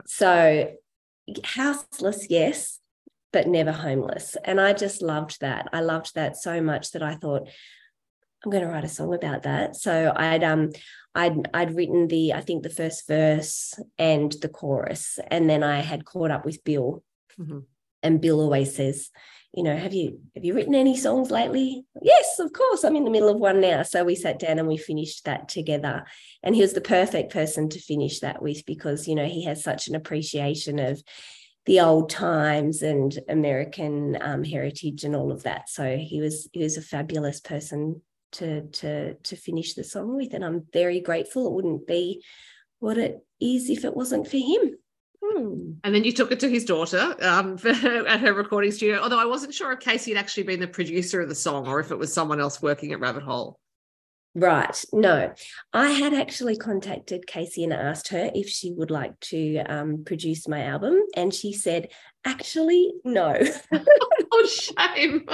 So, 0.06 0.72
houseless, 1.44 2.26
yes, 2.30 2.78
but 3.32 3.48
never 3.48 3.72
homeless. 3.72 4.36
And 4.44 4.60
I 4.60 4.72
just 4.72 5.02
loved 5.02 5.40
that. 5.40 5.68
I 5.72 5.80
loved 5.80 6.14
that 6.14 6.36
so 6.36 6.60
much 6.60 6.92
that 6.92 7.02
I 7.02 7.14
thought, 7.14 7.48
I'm 8.44 8.50
going 8.50 8.64
to 8.64 8.68
write 8.68 8.84
a 8.84 8.88
song 8.88 9.14
about 9.14 9.44
that. 9.44 9.76
So 9.76 10.12
I'd 10.14 10.42
um 10.42 10.70
I'd 11.14 11.48
I'd 11.54 11.76
written 11.76 12.08
the 12.08 12.32
I 12.32 12.40
think 12.40 12.62
the 12.62 12.70
first 12.70 13.06
verse 13.06 13.74
and 13.98 14.32
the 14.32 14.48
chorus, 14.48 15.18
and 15.28 15.48
then 15.48 15.62
I 15.62 15.80
had 15.80 16.04
caught 16.04 16.30
up 16.30 16.44
with 16.44 16.64
Bill, 16.64 17.02
mm-hmm. 17.38 17.60
and 18.02 18.20
Bill 18.20 18.40
always 18.40 18.74
says, 18.74 19.10
you 19.54 19.62
know, 19.62 19.76
have 19.76 19.92
you 19.92 20.20
have 20.34 20.44
you 20.44 20.54
written 20.54 20.74
any 20.74 20.96
songs 20.96 21.30
lately? 21.30 21.84
Yes, 22.00 22.38
of 22.38 22.52
course. 22.52 22.84
I'm 22.84 22.96
in 22.96 23.04
the 23.04 23.10
middle 23.10 23.28
of 23.28 23.38
one 23.38 23.60
now. 23.60 23.82
So 23.82 24.02
we 24.02 24.14
sat 24.14 24.38
down 24.38 24.58
and 24.58 24.66
we 24.66 24.78
finished 24.78 25.26
that 25.26 25.48
together. 25.48 26.04
And 26.42 26.54
he 26.54 26.62
was 26.62 26.72
the 26.72 26.80
perfect 26.80 27.32
person 27.32 27.68
to 27.68 27.78
finish 27.78 28.20
that 28.20 28.40
with 28.40 28.64
because, 28.64 29.06
you 29.06 29.14
know, 29.14 29.26
he 29.26 29.44
has 29.44 29.62
such 29.62 29.88
an 29.88 29.94
appreciation 29.94 30.78
of 30.78 31.02
the 31.66 31.80
old 31.80 32.08
times 32.08 32.82
and 32.82 33.18
American 33.28 34.16
um, 34.20 34.42
heritage 34.42 35.04
and 35.04 35.14
all 35.14 35.30
of 35.30 35.42
that. 35.42 35.68
So 35.68 35.96
he 35.98 36.20
was 36.20 36.48
he 36.52 36.62
was 36.62 36.78
a 36.78 36.82
fabulous 36.82 37.40
person 37.40 38.00
to 38.32 38.62
to 38.68 39.14
to 39.14 39.36
finish 39.36 39.74
the 39.74 39.84
song 39.84 40.16
with. 40.16 40.32
And 40.32 40.44
I'm 40.44 40.64
very 40.72 41.00
grateful. 41.00 41.46
It 41.46 41.52
wouldn't 41.52 41.86
be 41.86 42.24
what 42.78 42.96
it 42.96 43.18
is 43.38 43.68
if 43.68 43.84
it 43.84 43.94
wasn't 43.94 44.28
for 44.28 44.38
him. 44.38 44.76
Hmm. 45.24 45.72
And 45.84 45.94
then 45.94 46.04
you 46.04 46.12
took 46.12 46.32
it 46.32 46.40
to 46.40 46.48
his 46.48 46.64
daughter 46.64 47.14
um, 47.22 47.58
at 47.64 48.20
her 48.20 48.34
recording 48.34 48.72
studio. 48.72 49.00
Although 49.00 49.20
I 49.20 49.24
wasn't 49.24 49.54
sure 49.54 49.72
if 49.72 49.80
Kasey 49.80 50.14
had 50.14 50.18
actually 50.18 50.42
been 50.44 50.60
the 50.60 50.66
producer 50.66 51.20
of 51.20 51.28
the 51.28 51.34
song 51.34 51.66
or 51.66 51.80
if 51.80 51.90
it 51.90 51.98
was 51.98 52.12
someone 52.12 52.40
else 52.40 52.60
working 52.60 52.92
at 52.92 53.00
Rabbit 53.00 53.22
Hole. 53.22 53.58
Right. 54.34 54.82
No, 54.94 55.34
I 55.74 55.90
had 55.90 56.14
actually 56.14 56.56
contacted 56.56 57.26
Kasey 57.26 57.64
and 57.64 57.72
asked 57.72 58.08
her 58.08 58.30
if 58.34 58.48
she 58.48 58.72
would 58.72 58.90
like 58.90 59.18
to 59.20 59.58
um, 59.58 60.04
produce 60.04 60.48
my 60.48 60.62
album. 60.62 60.98
And 61.14 61.34
she 61.34 61.52
said, 61.52 61.88
actually, 62.24 62.92
no. 63.04 63.38
oh, 64.32 64.46
shame. 64.46 65.26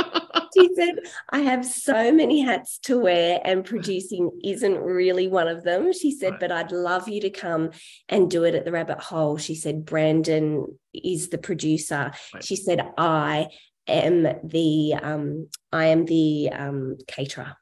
She 0.57 0.75
said, 0.75 1.01
I 1.31 1.41
have 1.41 1.65
so 1.65 2.13
many 2.13 2.41
hats 2.41 2.79
to 2.85 2.99
wear, 2.99 3.41
and 3.45 3.65
producing 3.65 4.31
isn't 4.45 4.79
really 4.79 5.29
one 5.29 5.49
of 5.49 5.65
them. 5.65 5.93
She 5.93 6.13
said, 6.13 6.33
right. 6.33 6.41
but 6.41 6.53
I'd 6.53 6.73
love 6.73 7.09
you 7.09 7.21
to 7.23 7.31
come 7.31 7.71
and 8.09 8.31
do 8.31 8.45
it 8.45 8.55
at 8.55 8.65
the 8.65 8.73
Rabbit 8.73 9.01
Hole. 9.01 9.37
She 9.37 9.55
said, 9.55 9.85
Brandon 9.85 10.79
is 10.93 11.29
the 11.29 11.39
producer. 11.39 12.13
Right. 12.35 12.45
She 12.45 12.57
said, 12.57 12.81
I 12.97 13.49
am 13.87 14.27
the 14.45 14.95
um, 15.03 15.49
I 15.73 15.87
am 15.87 16.05
the 16.05 16.51
um, 16.53 16.99
caterer. 17.07 17.57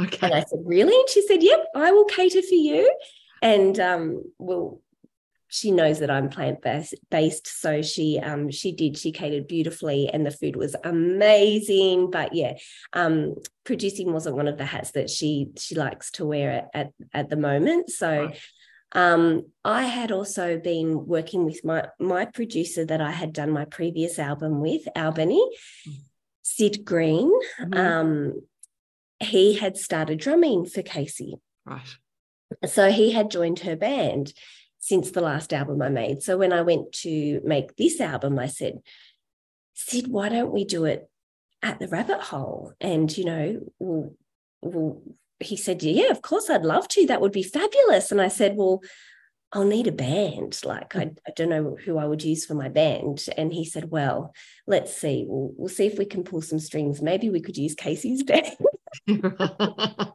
Okay. 0.00 0.18
And 0.26 0.34
I 0.34 0.40
said, 0.40 0.60
Really? 0.64 0.94
And 0.94 1.08
she 1.08 1.22
said, 1.26 1.42
Yep, 1.42 1.66
I 1.74 1.92
will 1.92 2.06
cater 2.06 2.42
for 2.42 2.54
you. 2.54 2.92
And 3.42 3.78
um, 3.80 4.22
we'll 4.38 4.80
she 5.50 5.72
knows 5.72 5.98
that 5.98 6.10
I'm 6.10 6.30
plant 6.30 6.62
based, 6.62 7.46
so 7.60 7.82
she 7.82 8.20
um 8.20 8.50
she 8.50 8.72
did 8.72 8.96
she 8.96 9.12
catered 9.12 9.48
beautifully, 9.48 10.08
and 10.08 10.24
the 10.24 10.30
food 10.30 10.56
was 10.56 10.76
amazing. 10.84 12.10
But 12.10 12.34
yeah, 12.34 12.54
um, 12.92 13.34
producing 13.64 14.12
wasn't 14.12 14.36
one 14.36 14.48
of 14.48 14.56
the 14.56 14.64
hats 14.64 14.92
that 14.92 15.10
she 15.10 15.48
she 15.58 15.74
likes 15.74 16.12
to 16.12 16.24
wear 16.24 16.68
at 16.72 16.92
at 17.12 17.28
the 17.28 17.36
moment. 17.36 17.90
So. 17.90 18.32
Um, 18.92 19.46
I 19.64 19.84
had 19.84 20.10
also 20.10 20.58
been 20.58 21.06
working 21.06 21.44
with 21.44 21.64
my 21.64 21.86
my 22.00 22.24
producer 22.24 22.84
that 22.84 23.00
I 23.00 23.12
had 23.12 23.32
done 23.32 23.52
my 23.52 23.64
previous 23.64 24.18
album 24.18 24.60
with, 24.60 24.82
Albany, 24.96 25.40
mm-hmm. 25.86 25.92
Sid 26.42 26.84
Green. 26.84 27.30
Mm-hmm. 27.60 27.72
Um, 27.72 28.42
he 29.20 29.54
had 29.54 29.76
started 29.76 30.18
drumming 30.18 30.66
for 30.66 30.82
Kasey. 30.82 31.34
Right. 31.64 31.86
So 32.66 32.90
he 32.90 33.12
had 33.12 33.30
joined 33.30 33.60
her 33.60 33.76
band. 33.76 34.32
Since 34.82 35.10
the 35.10 35.20
last 35.20 35.52
album 35.52 35.82
I 35.82 35.90
made. 35.90 36.22
So 36.22 36.38
when 36.38 36.52
I 36.52 36.62
went 36.62 36.92
to 37.02 37.40
make 37.44 37.76
this 37.76 38.00
album, 38.00 38.38
I 38.38 38.46
said, 38.46 38.80
Sid, 39.74 40.08
why 40.08 40.30
don't 40.30 40.52
we 40.52 40.64
do 40.64 40.86
it 40.86 41.08
at 41.62 41.78
the 41.78 41.88
rabbit 41.88 42.20
hole? 42.20 42.72
And, 42.80 43.16
you 43.16 43.24
know, 43.24 43.60
well, 43.78 44.14
well, 44.62 45.02
he 45.38 45.56
said, 45.56 45.82
Yeah, 45.82 46.10
of 46.10 46.22
course, 46.22 46.48
I'd 46.48 46.64
love 46.64 46.88
to. 46.88 47.06
That 47.06 47.20
would 47.20 47.32
be 47.32 47.42
fabulous. 47.42 48.10
And 48.10 48.20
I 48.20 48.28
said, 48.28 48.56
Well, 48.56 48.82
I'll 49.52 49.64
need 49.64 49.86
a 49.86 49.92
band. 49.92 50.60
Like, 50.64 50.94
I, 50.94 51.10
I 51.26 51.32
don't 51.34 51.48
know 51.48 51.76
who 51.84 51.98
I 51.98 52.04
would 52.04 52.22
use 52.22 52.46
for 52.46 52.54
my 52.54 52.68
band. 52.68 53.26
And 53.36 53.52
he 53.52 53.64
said, 53.64 53.90
Well, 53.90 54.34
let's 54.66 54.96
see. 54.96 55.24
We'll, 55.26 55.52
we'll 55.56 55.68
see 55.68 55.86
if 55.86 55.98
we 55.98 56.04
can 56.04 56.24
pull 56.24 56.42
some 56.42 56.60
strings. 56.60 57.02
Maybe 57.02 57.30
we 57.30 57.40
could 57.40 57.56
use 57.56 57.74
Kasey's 57.74 58.22
band. 58.22 58.56
I 59.08 60.12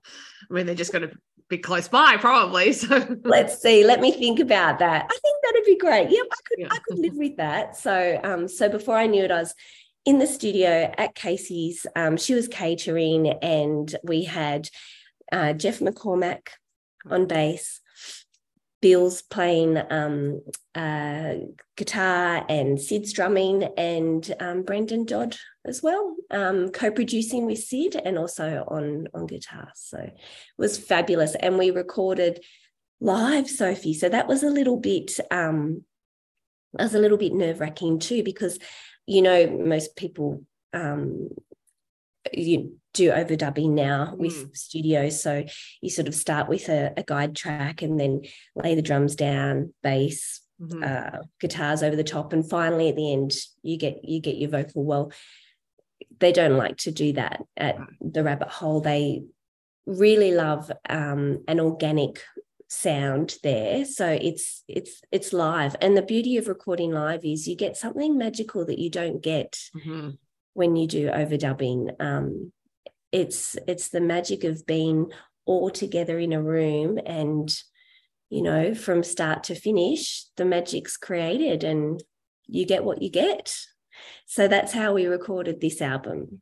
mean, 0.50 0.66
they're 0.66 0.76
just 0.76 0.92
going 0.92 1.10
to 1.10 1.16
be 1.50 1.58
close 1.58 1.88
by, 1.88 2.18
probably. 2.18 2.74
So 2.74 3.18
let's 3.24 3.62
see. 3.62 3.84
Let 3.84 4.02
me 4.02 4.12
think 4.12 4.40
about 4.40 4.80
that. 4.80 5.06
I 5.06 5.18
think 5.18 5.38
that'd 5.44 5.66
be 5.66 5.78
great. 5.78 6.10
Yep, 6.10 6.26
I 6.32 6.36
could. 6.48 6.60
Yeah. 6.60 6.68
I 6.72 6.80
could 6.88 7.00
live 7.00 7.16
with 7.16 7.38
that. 7.38 7.78
So, 7.78 8.20
um, 8.24 8.48
so 8.48 8.70
before 8.70 8.98
I 8.98 9.08
knew 9.08 9.24
it, 9.24 9.32
I 9.32 9.40
was 9.40 9.54
in 10.06 10.20
the 10.20 10.28
studio 10.28 10.92
at 10.98 11.16
Kasey's. 11.16 11.86
Um, 11.96 12.18
she 12.18 12.34
was 12.34 12.48
catering, 12.48 13.28
and 13.28 13.94
we 14.04 14.24
had 14.24 14.70
uh, 15.32 15.54
Jeff 15.54 15.80
McCormack 15.80 16.48
on 17.10 17.28
bass, 17.28 17.82
Bill's 18.86 19.24
playing 19.24 19.82
um, 19.90 20.42
uh, 20.76 21.34
guitar 21.76 22.46
and 22.48 22.80
Sid's 22.80 23.14
drumming, 23.14 23.64
and 23.80 24.32
um, 24.40 24.62
Brendan 24.62 25.06
Dodd 25.06 25.36
as 25.66 25.82
well, 25.82 26.16
um, 26.30 26.70
co-producing 26.70 27.48
with 27.48 27.58
Sid 27.58 27.96
and 27.96 28.20
also 28.20 28.64
on 28.68 29.08
on 29.16 29.26
guitar. 29.26 29.70
So 29.74 29.98
it 29.98 30.14
was 30.60 30.78
fabulous, 30.78 31.34
and 31.34 31.58
we 31.58 31.72
recorded 31.72 32.44
live, 33.02 33.50
Sophie. 33.50 33.96
So 33.96 34.08
that 34.08 34.28
was 34.28 34.44
a 34.44 34.52
little 34.52 34.78
bit 34.78 35.20
um, 35.32 35.84
was 36.74 36.94
a 36.94 37.00
little 37.00 37.18
bit 37.18 37.34
nerve 37.34 37.62
wracking 37.62 37.98
too, 37.98 38.22
because 38.22 38.60
you 39.08 39.24
know 39.24 39.48
most 39.48 39.96
people 39.96 40.44
um, 40.74 41.30
you 42.34 42.78
do 42.94 43.12
overdubbing 43.12 43.72
now 43.72 44.16
with 44.18 44.34
mm. 44.34 44.58
studios. 44.58 45.22
So 45.22 45.44
you 45.82 45.90
sort 45.90 46.08
of 46.08 46.16
start 46.16 46.48
with 46.48 46.70
a, 46.70 46.94
a, 46.98 47.04
guide 47.04 47.36
track 47.36 47.82
and 47.82 48.00
then 48.00 48.22
lay 48.56 48.76
the 48.76 48.82
drums 48.82 49.16
down, 49.16 49.74
bass, 49.84 50.42
mm-hmm. 50.62 50.84
uh, 50.84 51.20
guitars 51.40 51.84
over 51.84 51.96
the 51.96 52.04
top, 52.04 52.34
and 52.34 52.50
finally 52.50 52.90
at 52.90 52.96
the 52.96 53.12
end 53.12 53.34
you 53.62 53.78
get 53.78 54.04
you 54.04 54.22
get 54.22 54.38
your 54.38 54.50
vocal. 54.50 54.84
Well, 54.84 55.12
they 56.20 56.32
don't 56.32 56.58
like 56.58 56.78
to 56.78 56.92
do 56.92 57.14
that 57.14 57.44
at 57.58 57.78
the 58.02 58.24
Rabbit 58.24 58.50
Hole. 58.50 58.82
They 58.82 59.24
really 59.86 60.32
love 60.32 60.72
um, 60.90 61.44
an 61.48 61.60
organic 61.60 62.22
sound 62.68 63.36
there 63.44 63.86
so 63.86 64.08
it's 64.08 64.64
it's 64.68 65.02
it's 65.12 65.32
live 65.32 65.76
and 65.82 65.96
the 65.96 66.02
beauty 66.02 66.36
of 66.36 66.48
recording 66.48 66.92
live 66.92 67.24
is 67.24 67.48
you 67.48 67.56
get 67.56 67.78
something 67.78 68.18
magical 68.18 68.66
that 68.66 68.80
you 68.80 68.90
don't 68.90 69.22
get 69.22 69.56
mm-hmm 69.78 70.10
when 70.56 70.76
you 70.76 70.88
do 70.88 71.10
overdubbing. 71.10 72.02
Um, 72.02 72.52
it's 73.12 73.56
it's 73.68 73.90
the 73.90 74.02
magic 74.02 74.44
of 74.44 74.66
being 74.66 75.12
all 75.46 75.70
together 75.70 76.18
in 76.18 76.34
a 76.34 76.42
room 76.42 77.00
and 77.06 77.56
you 78.30 78.42
know 78.42 78.74
from 78.74 79.04
start 79.04 79.44
to 79.44 79.54
finish 79.56 80.26
the 80.38 80.46
magic's 80.46 80.98
created 80.98 81.64
and 81.64 82.04
you 82.48 82.66
get 82.66 82.84
what 82.84 83.02
you 83.02 83.10
get 83.10 83.56
so 84.26 84.48
that's 84.48 84.74
how 84.74 84.94
we 84.94 85.06
recorded 85.06 85.62
this 85.62 85.82
album 85.82 86.42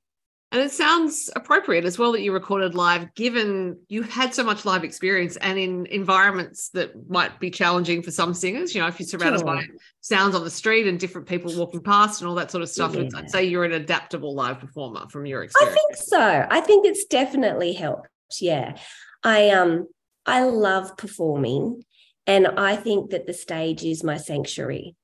and 0.54 0.62
it 0.62 0.72
sounds 0.72 1.32
appropriate 1.36 1.84
as 1.84 1.98
well 1.98 2.12
that 2.12 2.22
you 2.22 2.32
recorded 2.32 2.76
live, 2.76 3.12
given 3.16 3.80
you 3.90 4.04
had 4.04 4.36
so 4.36 4.44
much 4.44 4.66
live 4.66 4.84
experience 4.84 5.36
and 5.38 5.58
in 5.58 5.88
environments 5.88 6.70
that 6.70 7.10
might 7.10 7.40
be 7.40 7.50
challenging 7.50 8.04
for 8.04 8.12
some 8.12 8.36
singers. 8.36 8.76
You 8.76 8.82
know, 8.82 8.88
if 8.88 9.00
you're 9.00 9.08
surrounded 9.08 9.40
sure. 9.40 9.48
by 9.48 9.66
sounds 10.02 10.36
on 10.36 10.44
the 10.44 10.52
street 10.52 10.86
and 10.86 11.00
different 11.00 11.28
people 11.28 11.52
walking 11.58 11.82
past 11.82 12.22
and 12.22 12.30
all 12.30 12.36
that 12.36 12.52
sort 12.52 12.62
of 12.62 12.70
stuff, 12.70 12.94
yeah. 12.94 13.10
I'd 13.16 13.32
say 13.32 13.46
you're 13.46 13.64
an 13.64 13.72
adaptable 13.72 14.36
live 14.36 14.60
performer 14.60 15.08
from 15.10 15.26
your 15.26 15.42
experience. 15.42 15.76
I 15.76 15.76
think 15.76 15.96
so. 15.96 16.48
I 16.48 16.62
think 16.62 16.86
it's 16.86 17.06
definitely 17.06 17.74
helped. 17.74 18.08
Yeah. 18.40 18.78
I 19.24 19.50
um 19.50 19.88
I 20.28 20.44
love 20.44 20.98
performing 20.98 21.84
and 22.28 22.46
I 22.46 22.76
think 22.76 23.10
that 23.10 23.26
the 23.26 23.34
stage 23.34 23.84
is 23.84 24.04
my 24.04 24.18
sanctuary. 24.18 24.96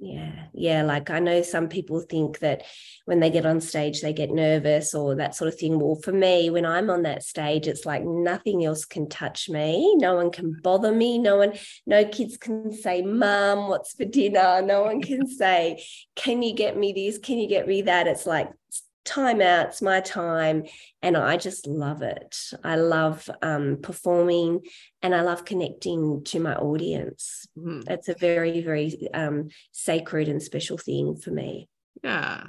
Yeah, 0.00 0.46
yeah. 0.52 0.82
Like 0.82 1.08
I 1.08 1.20
know 1.20 1.40
some 1.42 1.68
people 1.68 2.00
think 2.00 2.40
that 2.40 2.64
when 3.04 3.20
they 3.20 3.30
get 3.30 3.46
on 3.46 3.60
stage, 3.60 4.00
they 4.00 4.12
get 4.12 4.30
nervous 4.30 4.92
or 4.92 5.14
that 5.14 5.34
sort 5.34 5.48
of 5.48 5.58
thing. 5.58 5.78
Well, 5.78 5.94
for 5.94 6.12
me, 6.12 6.50
when 6.50 6.66
I'm 6.66 6.90
on 6.90 7.02
that 7.02 7.22
stage, 7.22 7.68
it's 7.68 7.86
like 7.86 8.02
nothing 8.04 8.64
else 8.64 8.84
can 8.84 9.08
touch 9.08 9.48
me. 9.48 9.94
No 9.96 10.16
one 10.16 10.30
can 10.30 10.58
bother 10.62 10.92
me. 10.92 11.18
No 11.18 11.36
one, 11.36 11.54
no 11.86 12.04
kids 12.04 12.36
can 12.36 12.72
say, 12.72 13.02
Mom, 13.02 13.68
what's 13.68 13.94
for 13.94 14.04
dinner? 14.04 14.60
No 14.62 14.82
one 14.82 15.00
can 15.00 15.26
say, 15.28 15.82
Can 16.16 16.42
you 16.42 16.54
get 16.54 16.76
me 16.76 16.92
this? 16.92 17.18
Can 17.18 17.38
you 17.38 17.48
get 17.48 17.68
me 17.68 17.82
that? 17.82 18.06
It's 18.08 18.26
like 18.26 18.50
time 19.04 19.40
out 19.40 19.80
my 19.82 20.00
time 20.00 20.64
and 21.02 21.16
i 21.16 21.36
just 21.36 21.66
love 21.66 22.02
it 22.02 22.36
i 22.62 22.76
love 22.76 23.28
um, 23.42 23.78
performing 23.82 24.60
and 25.02 25.14
i 25.14 25.20
love 25.20 25.44
connecting 25.44 26.24
to 26.24 26.40
my 26.40 26.54
audience 26.54 27.46
mm. 27.58 27.82
it's 27.88 28.08
a 28.08 28.14
very 28.14 28.62
very 28.62 29.08
um, 29.12 29.48
sacred 29.72 30.28
and 30.28 30.42
special 30.42 30.78
thing 30.78 31.16
for 31.16 31.30
me 31.30 31.68
yeah 32.02 32.44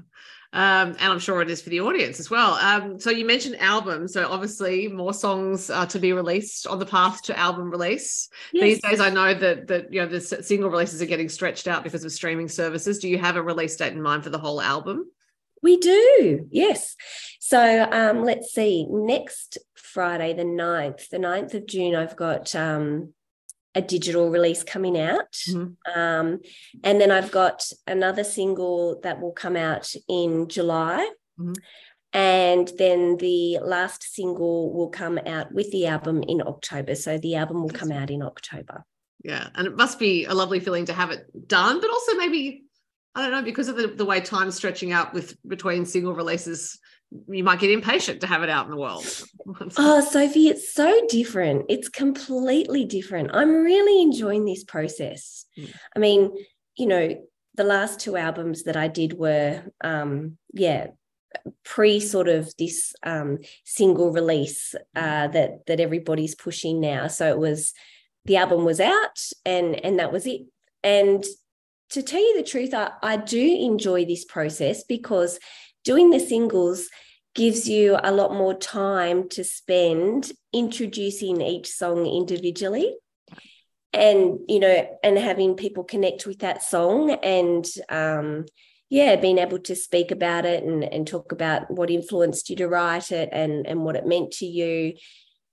um, 0.55 0.95
and 1.01 1.11
I'm 1.11 1.19
sure 1.19 1.41
it 1.41 1.49
is 1.49 1.61
for 1.61 1.69
the 1.69 1.81
audience 1.81 2.17
as 2.17 2.29
well. 2.29 2.53
Um, 2.53 2.97
so 2.97 3.09
you 3.09 3.25
mentioned 3.25 3.57
albums, 3.59 4.13
so 4.13 4.31
obviously 4.31 4.87
more 4.87 5.13
songs 5.13 5.69
are 5.69 5.85
to 5.87 5.99
be 5.99 6.13
released 6.13 6.65
on 6.65 6.79
the 6.79 6.85
path 6.85 7.21
to 7.23 7.37
album 7.37 7.69
release. 7.69 8.29
Yes. 8.53 8.63
These 8.63 8.81
days, 8.81 8.99
I 9.01 9.09
know 9.09 9.33
that 9.33 9.67
that 9.67 9.91
you 9.91 9.99
know 9.99 10.07
the 10.07 10.21
single 10.21 10.69
releases 10.69 11.01
are 11.01 11.07
getting 11.07 11.27
stretched 11.27 11.67
out 11.67 11.83
because 11.83 12.05
of 12.05 12.11
streaming 12.13 12.47
services. 12.47 12.99
Do 12.99 13.09
you 13.09 13.17
have 13.17 13.35
a 13.35 13.43
release 13.43 13.75
date 13.75 13.91
in 13.91 14.01
mind 14.01 14.23
for 14.23 14.29
the 14.29 14.39
whole 14.39 14.61
album? 14.61 15.11
We 15.61 15.77
do, 15.77 16.47
yes. 16.51 16.95
So 17.39 17.87
um, 17.91 18.23
let's 18.23 18.53
see, 18.53 18.85
next 18.89 19.57
Friday, 19.75 20.33
the 20.33 20.43
9th, 20.43 21.09
the 21.09 21.17
9th 21.17 21.53
of 21.53 21.65
June, 21.65 21.95
I've 21.95 22.15
got 22.15 22.53
um, 22.55 23.13
a 23.75 23.81
digital 23.81 24.29
release 24.29 24.63
coming 24.63 24.99
out. 24.99 25.31
Mm-hmm. 25.49 25.99
Um, 25.99 26.39
and 26.83 26.99
then 26.99 27.11
I've 27.11 27.31
got 27.31 27.69
another 27.85 28.23
single 28.23 28.99
that 29.03 29.21
will 29.21 29.33
come 29.33 29.55
out 29.55 29.93
in 30.07 30.47
July. 30.47 31.09
Mm-hmm. 31.39 31.53
And 32.13 32.71
then 32.77 33.17
the 33.17 33.59
last 33.61 34.03
single 34.03 34.73
will 34.73 34.89
come 34.89 35.19
out 35.25 35.51
with 35.51 35.69
the 35.71 35.87
album 35.87 36.23
in 36.23 36.41
October. 36.41 36.95
So 36.95 37.17
the 37.17 37.35
album 37.35 37.61
will 37.61 37.69
come 37.69 37.91
out 37.91 38.09
in 38.09 38.21
October. 38.21 38.85
Yeah. 39.23 39.47
And 39.55 39.67
it 39.67 39.75
must 39.75 39.99
be 39.99 40.25
a 40.25 40.33
lovely 40.33 40.61
feeling 40.61 40.85
to 40.85 40.93
have 40.93 41.11
it 41.11 41.25
done, 41.47 41.81
but 41.81 41.89
also 41.89 42.15
maybe 42.15 42.64
I 43.15 43.21
don't 43.21 43.31
know 43.31 43.41
because 43.41 43.69
of 43.69 43.77
the, 43.77 43.87
the 43.87 44.05
way 44.05 44.19
time's 44.19 44.55
stretching 44.55 44.91
out 44.91 45.13
with 45.13 45.37
between 45.47 45.85
single 45.85 46.13
releases, 46.13 46.77
you 47.29 47.43
might 47.43 47.59
get 47.59 47.71
impatient 47.71 48.19
to 48.21 48.27
have 48.27 48.43
it 48.43 48.49
out 48.49 48.65
in 48.65 48.71
the 48.71 48.77
world. 48.77 49.05
oh, 49.77 50.01
Sophie, 50.01 50.49
it's 50.49 50.73
so 50.73 51.01
different. 51.07 51.65
It's 51.69 51.87
completely 51.87 52.83
different. 52.83 53.31
I'm 53.33 53.63
really 53.63 54.01
enjoying 54.01 54.43
this 54.43 54.65
process. 54.65 55.45
Mm. 55.57 55.73
I 55.95 55.99
mean, 55.99 56.31
you 56.77 56.87
know, 56.87 57.15
the 57.55 57.63
last 57.63 58.01
two 58.01 58.17
albums 58.17 58.63
that 58.63 58.75
I 58.75 58.89
did 58.89 59.13
were, 59.13 59.63
um, 59.81 60.37
yeah, 60.53 60.87
pre 61.63 62.01
sort 62.01 62.27
of 62.27 62.53
this 62.57 62.93
um, 63.03 63.39
single 63.63 64.11
release 64.11 64.75
uh, 64.95 65.27
that 65.29 65.65
that 65.67 65.79
everybody's 65.79 66.35
pushing 66.35 66.81
now. 66.81 67.07
So 67.07 67.29
it 67.29 67.37
was 67.37 67.73
the 68.25 68.37
album 68.37 68.65
was 68.65 68.81
out, 68.81 69.19
and 69.45 69.75
and 69.85 69.99
that 69.99 70.11
was 70.11 70.25
it. 70.25 70.41
And 70.83 71.23
to 71.91 72.01
tell 72.01 72.19
you 72.19 72.37
the 72.37 72.47
truth, 72.47 72.73
I, 72.73 72.91
I 73.01 73.17
do 73.17 73.39
enjoy 73.39 74.05
this 74.05 74.25
process 74.25 74.83
because 74.83 75.39
doing 75.83 76.09
the 76.09 76.19
singles 76.19 76.89
gives 77.35 77.67
you 77.67 77.97
a 78.01 78.11
lot 78.11 78.33
more 78.33 78.53
time 78.53 79.29
to 79.29 79.43
spend 79.43 80.31
introducing 80.53 81.41
each 81.41 81.67
song 81.67 82.05
individually 82.05 82.95
and 83.95 84.39
you 84.47 84.59
know 84.59 84.87
and 85.03 85.17
having 85.17 85.55
people 85.55 85.83
connect 85.83 86.25
with 86.25 86.39
that 86.39 86.61
song 86.61 87.11
and 87.11 87.65
um 87.89 88.45
yeah 88.89 89.15
being 89.15 89.37
able 89.37 89.59
to 89.59 89.75
speak 89.75 90.11
about 90.11 90.45
it 90.45 90.63
and, 90.63 90.83
and 90.83 91.07
talk 91.07 91.31
about 91.31 91.69
what 91.71 91.89
influenced 91.89 92.49
you 92.49 92.55
to 92.55 92.67
write 92.67 93.11
it 93.11 93.29
and 93.31 93.65
and 93.65 93.83
what 93.83 93.95
it 93.95 94.05
meant 94.05 94.31
to 94.31 94.45
you 94.45 94.93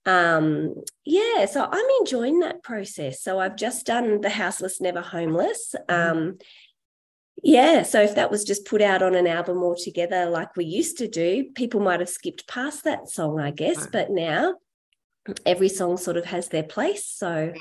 um 0.05 0.75
yeah 1.05 1.47
so 1.47 1.69
i'm 1.71 1.87
enjoying 2.01 2.41
that 2.41 2.63
process. 2.63 3.23
So 3.23 3.39
i've 3.39 3.57
just 3.57 3.87
done 3.87 4.21
the 4.21 4.31
houseless 4.31 4.81
never 4.81 5.01
homeless. 5.01 5.75
Mm-hmm. 5.89 6.19
um 6.19 6.39
yeah 7.43 7.83
so 7.83 8.03
if 8.03 8.15
that 8.17 8.31
was 8.31 8.45
just 8.45 8.67
put 8.67 8.83
out 8.83 9.03
on 9.03 9.15
an 9.15 9.27
album 9.27 9.59
altogether 9.59 10.27
like 10.27 10.57
we 10.57 10.65
used 10.65 10.99
to 10.99 11.09
do 11.09 11.45
people 11.55 11.81
might 11.81 12.01
have 12.01 12.09
skipped 12.09 12.47
past 12.47 12.85
that 12.85 13.09
song 13.09 13.41
i 13.41 13.51
guess. 13.51 13.87
But 13.87 14.11
now 14.11 14.55
every 15.47 15.69
song 15.69 15.97
sort 15.97 16.17
of 16.17 16.25
has 16.27 16.49
their 16.49 16.65
place. 16.65 17.07
So. 17.07 17.53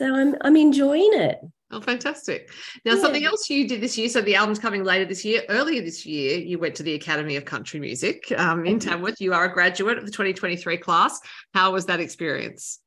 So 0.00 0.14
i'm 0.14 0.34
i'm 0.40 0.56
enjoying 0.56 1.10
it 1.12 1.38
Oh, 1.72 1.80
fantastic. 1.80 2.50
Now, 2.84 2.94
yeah. 2.94 3.00
something 3.00 3.24
else 3.24 3.48
you 3.48 3.68
did 3.68 3.80
this 3.80 3.96
year. 3.96 4.08
So, 4.08 4.20
the 4.20 4.34
album's 4.34 4.58
coming 4.58 4.82
later 4.82 5.04
this 5.04 5.24
year. 5.24 5.42
Earlier 5.48 5.82
this 5.82 6.04
year, 6.04 6.36
you 6.38 6.58
went 6.58 6.74
to 6.74 6.82
the 6.82 6.94
Academy 6.94 7.36
of 7.36 7.44
Country 7.44 7.78
Music 7.78 8.32
um, 8.36 8.66
in 8.66 8.80
Tamworth. 8.80 9.20
You 9.20 9.34
are 9.34 9.44
a 9.44 9.52
graduate 9.52 9.96
of 9.96 10.04
the 10.04 10.10
2023 10.10 10.78
class. 10.78 11.20
How 11.54 11.72
was 11.72 11.86
that 11.86 12.00
experience? 12.00 12.80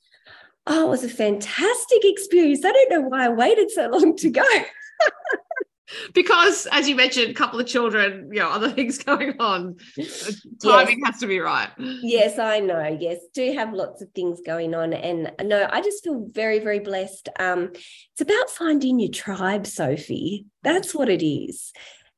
Oh, 0.68 0.88
it 0.88 0.90
was 0.90 1.04
a 1.06 1.10
fantastic 1.10 2.00
experience. 2.04 2.66
I 2.66 2.74
don't 2.74 2.90
know 2.90 3.02
why 3.08 3.26
I 3.26 3.30
waited 3.30 3.72
so 3.72 3.88
long 3.88 4.18
to 4.18 4.30
go. 4.30 4.44
because 6.14 6.68
as 6.72 6.88
you 6.88 6.96
mentioned 6.96 7.30
a 7.30 7.34
couple 7.34 7.60
of 7.60 7.68
children 7.68 8.30
you 8.32 8.40
know 8.40 8.50
other 8.50 8.70
things 8.78 8.98
going 8.98 9.36
on. 9.40 9.76
Timing 10.62 11.00
yes. 11.00 11.06
has 11.06 11.20
to 11.20 11.28
be 11.28 11.40
right. 11.40 11.70
Yes 11.78 12.40
i 12.40 12.60
know. 12.60 12.98
Yes 13.00 13.20
do 13.34 13.54
have 13.54 13.74
lots 13.74 14.02
of 14.02 14.10
things 14.12 14.40
going 14.46 14.74
on. 14.76 14.94
And 14.94 15.32
no 15.44 15.68
i 15.72 15.82
just 15.82 16.04
feel 16.04 16.26
very 16.32 16.60
very 16.60 16.80
blessed. 16.80 17.30
Um 17.40 17.72
it's 17.74 18.22
about 18.22 18.50
finding 18.50 19.00
your 19.00 19.12
tribe 19.12 19.68
sophie. 19.68 20.46
That's 20.64 20.94
what 20.94 21.10
it 21.10 21.26
is. 21.26 21.72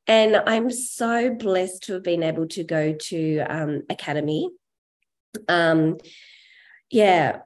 And 0.06 0.36
i'm 0.46 0.70
so 0.70 1.34
blessed 1.34 1.84
to 1.84 1.94
have 1.94 2.02
been 2.02 2.22
able 2.22 2.46
to 2.48 2.64
go 2.64 2.92
to 2.92 3.38
um 3.40 3.82
academy. 3.90 4.50
Um 5.48 5.96
yeah 6.90 7.38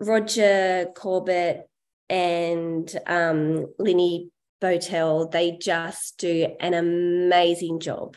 roger 0.00 0.86
corbett 0.96 1.68
and 2.12 2.94
um, 3.06 3.66
Linny 3.78 4.30
Bowtell, 4.62 5.28
they 5.28 5.58
just 5.60 6.16
do 6.18 6.54
an 6.60 6.72
amazing 6.72 7.80
job. 7.80 8.16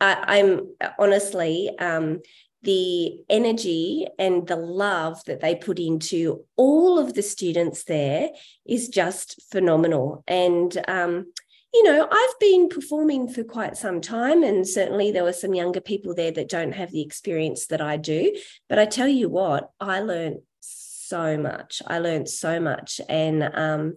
I, 0.00 0.38
am 0.38 0.74
honestly, 0.98 1.70
um, 1.78 2.20
the 2.62 3.22
energy 3.30 4.06
and 4.18 4.46
the 4.46 4.56
love 4.56 5.22
that 5.26 5.40
they 5.40 5.54
put 5.54 5.78
into 5.78 6.44
all 6.56 6.98
of 6.98 7.14
the 7.14 7.22
students 7.22 7.84
there 7.84 8.30
is 8.66 8.88
just 8.88 9.42
phenomenal. 9.50 10.24
And, 10.26 10.76
um, 10.88 11.32
you 11.72 11.84
know, 11.84 12.08
I've 12.10 12.40
been 12.40 12.68
performing 12.68 13.28
for 13.28 13.44
quite 13.44 13.76
some 13.76 14.00
time, 14.00 14.42
and 14.42 14.66
certainly 14.66 15.12
there 15.12 15.24
were 15.24 15.32
some 15.32 15.54
younger 15.54 15.80
people 15.80 16.14
there 16.14 16.32
that 16.32 16.48
don't 16.48 16.72
have 16.72 16.90
the 16.90 17.02
experience 17.02 17.66
that 17.66 17.80
I 17.80 17.96
do. 17.96 18.34
But 18.68 18.80
I 18.80 18.86
tell 18.86 19.08
you 19.08 19.28
what, 19.28 19.70
I 19.78 20.00
learned 20.00 20.40
so 20.58 21.38
much. 21.38 21.80
I 21.86 22.00
learned 22.00 22.28
so 22.28 22.58
much. 22.58 23.00
And, 23.08 23.42
um, 23.54 23.96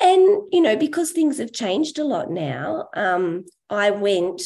and 0.00 0.42
you 0.52 0.60
know 0.60 0.76
because 0.76 1.10
things 1.10 1.38
have 1.38 1.52
changed 1.52 1.98
a 1.98 2.04
lot 2.04 2.30
now 2.30 2.88
um, 2.94 3.44
i 3.70 3.90
went 3.90 4.42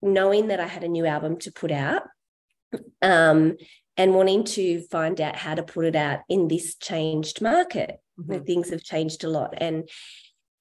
knowing 0.00 0.48
that 0.48 0.60
i 0.60 0.66
had 0.66 0.84
a 0.84 0.88
new 0.88 1.06
album 1.06 1.38
to 1.38 1.52
put 1.52 1.70
out 1.70 2.02
um, 3.02 3.56
and 3.96 4.14
wanting 4.14 4.44
to 4.44 4.82
find 4.90 5.20
out 5.20 5.36
how 5.36 5.54
to 5.54 5.62
put 5.62 5.84
it 5.84 5.94
out 5.94 6.20
in 6.28 6.48
this 6.48 6.74
changed 6.76 7.42
market 7.42 8.00
mm-hmm. 8.18 8.30
where 8.30 8.40
things 8.40 8.70
have 8.70 8.82
changed 8.82 9.24
a 9.24 9.30
lot 9.30 9.54
and 9.58 9.88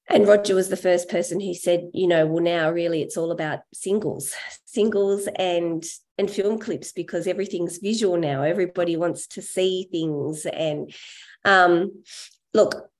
and 0.09 0.27
roger 0.27 0.55
was 0.55 0.69
the 0.69 0.77
first 0.77 1.09
person 1.09 1.39
who 1.39 1.53
said 1.53 1.89
you 1.93 2.07
know 2.07 2.25
well 2.25 2.43
now 2.43 2.69
really 2.69 3.01
it's 3.01 3.17
all 3.17 3.31
about 3.31 3.59
singles 3.73 4.33
singles 4.65 5.27
and 5.37 5.85
and 6.17 6.29
film 6.29 6.59
clips 6.59 6.91
because 6.91 7.27
everything's 7.27 7.77
visual 7.77 8.17
now 8.17 8.43
everybody 8.43 8.97
wants 8.97 9.25
to 9.25 9.41
see 9.41 9.87
things 9.91 10.45
and 10.45 10.93
um, 11.45 12.03
look 12.53 12.91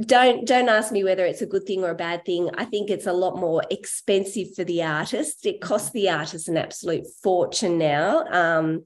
don't 0.00 0.44
don't 0.46 0.68
ask 0.68 0.90
me 0.90 1.04
whether 1.04 1.24
it's 1.24 1.42
a 1.42 1.46
good 1.46 1.66
thing 1.66 1.84
or 1.84 1.90
a 1.90 1.94
bad 1.94 2.24
thing. 2.24 2.50
I 2.56 2.64
think 2.64 2.90
it's 2.90 3.06
a 3.06 3.12
lot 3.12 3.38
more 3.38 3.62
expensive 3.70 4.54
for 4.54 4.64
the 4.64 4.82
artist. 4.82 5.46
It 5.46 5.60
costs 5.60 5.90
the 5.90 6.10
artist 6.10 6.48
an 6.48 6.56
absolute 6.56 7.06
fortune 7.22 7.78
now. 7.78 8.24
Um, 8.24 8.84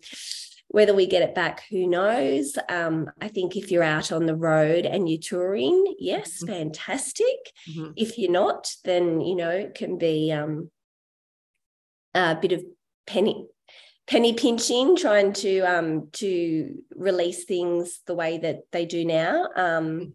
whether 0.70 0.94
we 0.94 1.06
get 1.06 1.22
it 1.22 1.34
back 1.34 1.62
who 1.70 1.86
knows? 1.86 2.58
Um, 2.68 3.10
i 3.22 3.28
think 3.28 3.56
if 3.56 3.70
you're 3.70 3.82
out 3.82 4.12
on 4.12 4.26
the 4.26 4.36
road 4.36 4.84
and 4.84 5.08
you're 5.08 5.18
touring 5.18 5.94
yes 5.98 6.42
mm-hmm. 6.42 6.52
fantastic. 6.52 7.52
Mm-hmm. 7.70 7.92
if 7.96 8.18
you're 8.18 8.30
not 8.30 8.70
then 8.84 9.22
you 9.22 9.34
know 9.34 9.48
it 9.48 9.74
can 9.74 9.96
be 9.96 10.30
um, 10.30 10.70
a 12.14 12.36
bit 12.36 12.52
of 12.52 12.62
penny 13.06 13.46
penny 14.06 14.34
pinching 14.34 14.94
trying 14.94 15.32
to 15.32 15.60
um, 15.60 16.08
to 16.12 16.74
release 16.94 17.46
things 17.46 18.00
the 18.06 18.14
way 18.14 18.36
that 18.36 18.64
they 18.70 18.84
do 18.84 19.06
now. 19.06 19.48
Um, 19.56 19.84
mm-hmm 19.86 20.10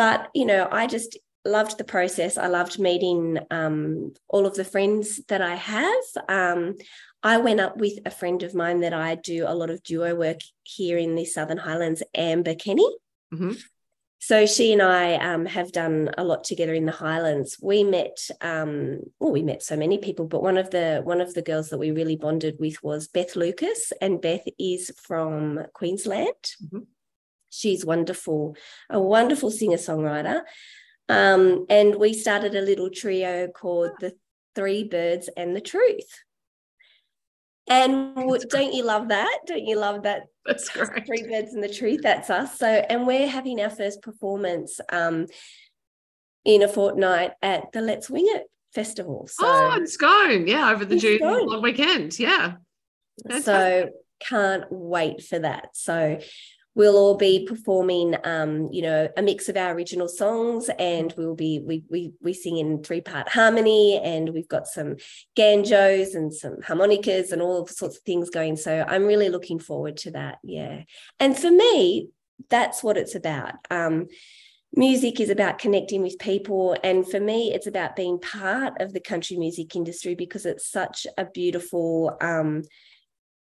but, 0.00 0.30
you 0.32 0.46
know, 0.46 0.66
I 0.72 0.86
just 0.86 1.18
loved 1.44 1.76
the 1.76 1.84
process. 1.84 2.38
I 2.38 2.46
loved 2.46 2.78
meeting 2.78 3.38
um, 3.50 4.14
all 4.28 4.46
of 4.46 4.54
the 4.54 4.64
friends 4.64 5.20
that 5.28 5.42
I 5.42 5.56
have. 5.56 6.04
Um, 6.26 6.76
I 7.22 7.36
went 7.36 7.60
up 7.60 7.76
with 7.76 7.98
a 8.06 8.10
friend 8.10 8.42
of 8.42 8.54
mine 8.54 8.80
that 8.80 8.94
I 8.94 9.16
do 9.16 9.44
a 9.46 9.54
lot 9.54 9.68
of 9.68 9.82
duo 9.82 10.14
work 10.14 10.38
here 10.62 10.96
in 10.96 11.16
the 11.16 11.26
Southern 11.26 11.58
Highlands, 11.58 12.02
Amber 12.14 12.54
Kenny. 12.54 12.90
Mm-hmm. 13.30 13.52
So 14.20 14.46
she 14.46 14.72
and 14.72 14.80
I 14.80 15.16
um, 15.16 15.44
have 15.44 15.70
done 15.70 16.08
a 16.16 16.24
lot 16.24 16.44
together 16.44 16.72
in 16.72 16.86
the 16.86 16.92
Highlands. 16.92 17.58
We 17.60 17.84
met, 17.84 18.16
um, 18.40 19.00
well, 19.18 19.32
we 19.32 19.42
met 19.42 19.62
so 19.62 19.76
many 19.76 19.98
people, 19.98 20.24
but 20.28 20.42
one 20.42 20.56
of 20.56 20.70
the 20.70 21.02
one 21.04 21.20
of 21.20 21.34
the 21.34 21.42
girls 21.42 21.68
that 21.68 21.78
we 21.78 21.90
really 21.90 22.16
bonded 22.16 22.56
with 22.58 22.82
was 22.82 23.06
Beth 23.06 23.36
Lucas, 23.36 23.92
and 24.00 24.22
Beth 24.22 24.46
is 24.58 24.90
from 24.96 25.60
Queensland. 25.74 26.42
Mm-hmm. 26.64 26.84
She's 27.50 27.84
wonderful, 27.84 28.56
a 28.88 29.00
wonderful 29.00 29.50
singer 29.50 29.76
songwriter. 29.76 30.42
Um, 31.08 31.66
and 31.68 31.96
we 31.96 32.14
started 32.14 32.54
a 32.54 32.60
little 32.60 32.88
trio 32.88 33.48
called 33.48 33.90
the 34.00 34.14
Three 34.54 34.84
Birds 34.84 35.28
and 35.36 35.54
the 35.54 35.60
Truth. 35.60 36.08
And 37.68 38.14
don't 38.48 38.74
you 38.74 38.84
love 38.84 39.08
that? 39.08 39.40
Don't 39.46 39.66
you 39.66 39.76
love 39.76 40.04
that? 40.04 40.22
That's 40.46 40.68
great. 40.68 41.06
Three 41.06 41.22
Birds 41.22 41.52
and 41.52 41.62
the 41.62 41.72
Truth. 41.72 42.00
That's 42.02 42.30
us. 42.30 42.58
So, 42.58 42.66
and 42.66 43.06
we're 43.06 43.28
having 43.28 43.60
our 43.60 43.70
first 43.70 44.02
performance 44.02 44.80
um, 44.90 45.26
in 46.44 46.62
a 46.62 46.68
fortnight 46.68 47.32
at 47.42 47.72
the 47.72 47.80
Let's 47.80 48.08
Wing 48.08 48.26
It 48.28 48.46
festival. 48.74 49.28
So, 49.30 49.44
oh, 49.46 49.78
it's 49.80 49.96
going. 49.96 50.48
Yeah, 50.48 50.70
over 50.70 50.84
the 50.84 50.96
June 50.96 51.20
long 51.20 51.62
weekend. 51.62 52.18
Yeah. 52.18 52.54
So 53.42 53.90
can't 54.20 54.64
wait 54.70 55.22
for 55.22 55.38
that. 55.38 55.70
So 55.74 56.20
we'll 56.74 56.96
all 56.96 57.16
be 57.16 57.46
performing 57.46 58.16
um, 58.24 58.68
you 58.72 58.82
know 58.82 59.08
a 59.16 59.22
mix 59.22 59.48
of 59.48 59.56
our 59.56 59.72
original 59.74 60.08
songs 60.08 60.70
and 60.78 61.12
we'll 61.16 61.34
be 61.34 61.60
we 61.60 61.84
we, 61.90 62.12
we 62.20 62.32
sing 62.32 62.58
in 62.58 62.82
three 62.82 63.00
part 63.00 63.28
harmony 63.28 64.00
and 64.02 64.30
we've 64.30 64.48
got 64.48 64.66
some 64.66 64.96
ganjos 65.36 66.14
and 66.14 66.32
some 66.32 66.56
harmonicas 66.62 67.32
and 67.32 67.42
all 67.42 67.66
sorts 67.66 67.96
of 67.96 68.02
things 68.02 68.30
going. 68.30 68.56
So 68.56 68.84
i'm 68.86 69.04
really 69.04 69.28
looking 69.28 69.58
forward 69.58 69.96
to 69.98 70.12
that 70.12 70.38
yeah. 70.42 70.82
And 71.18 71.36
for 71.36 71.50
me 71.50 72.08
that's 72.48 72.82
what 72.82 72.96
it's 72.96 73.14
about. 73.14 73.54
Um, 73.70 74.06
music 74.74 75.20
is 75.20 75.30
about 75.30 75.58
connecting 75.58 76.00
with 76.00 76.18
people 76.18 76.76
and 76.84 77.08
for 77.08 77.18
me 77.18 77.52
it's 77.52 77.66
about 77.66 77.96
being 77.96 78.20
part 78.20 78.80
of 78.80 78.92
the 78.92 79.00
country 79.00 79.36
music 79.36 79.74
industry 79.74 80.14
because 80.14 80.46
it's 80.46 80.70
such 80.70 81.08
a 81.18 81.24
beautiful 81.24 82.16
um, 82.20 82.62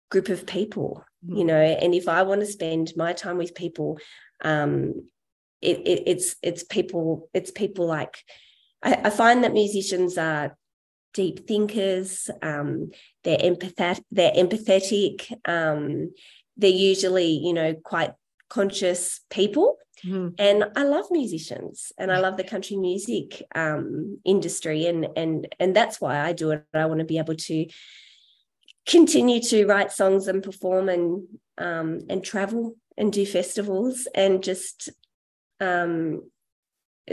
group 0.10 0.30
of 0.30 0.48
people 0.48 1.04
you 1.28 1.36
mm-hmm. 1.36 1.48
know 1.48 1.62
and 1.62 1.94
if 1.94 2.08
i 2.08 2.24
want 2.24 2.42
to 2.42 2.48
spend 2.48 2.94
my 2.96 3.14
time 3.14 3.38
with 3.38 3.56
people 3.56 3.98
um 4.44 4.94
it, 5.62 5.80
it 5.80 6.04
it's 6.08 6.36
it's 6.42 6.64
people 6.64 7.30
it's 7.34 7.52
people 7.52 7.86
like 7.86 8.24
I, 8.82 8.94
I 9.06 9.10
find 9.10 9.44
that 9.44 9.54
musicians 9.54 10.18
are 10.18 10.56
deep 11.14 11.48
thinkers 11.48 12.30
um 12.42 12.92
they're 13.24 13.38
empathetic 13.38 14.04
they're 14.12 14.32
empathetic 14.32 15.32
um 15.46 16.12
they're 16.56 16.70
usually 16.70 17.32
you 17.32 17.54
know 17.54 17.74
quite 17.74 18.12
conscious 18.50 19.22
people 19.30 19.78
mm. 20.06 20.34
and 20.38 20.66
i 20.76 20.84
love 20.84 21.06
musicians 21.12 21.92
and 21.98 22.12
i 22.12 22.20
love 22.20 22.38
the 22.38 22.44
country 22.44 22.78
music 22.78 23.44
um 23.56 24.20
industry 24.24 24.86
and 24.86 25.08
and 25.16 25.54
and 25.60 25.76
that's 25.76 26.00
why 26.00 26.20
i 26.20 26.32
do 26.32 26.52
it 26.52 26.64
i 26.74 26.86
want 26.86 27.00
to 27.00 27.06
be 27.06 27.18
able 27.18 27.36
to 27.36 27.66
continue 28.90 29.40
to 29.40 29.66
write 29.66 29.92
songs 29.92 30.28
and 30.28 30.44
perform 30.44 30.90
and 30.90 31.28
um, 31.58 32.00
and 32.10 32.24
travel 32.24 32.76
and 32.98 33.14
do 33.14 33.26
festivals 33.26 34.08
and 34.16 34.44
just 34.44 34.90
um, 35.60 36.24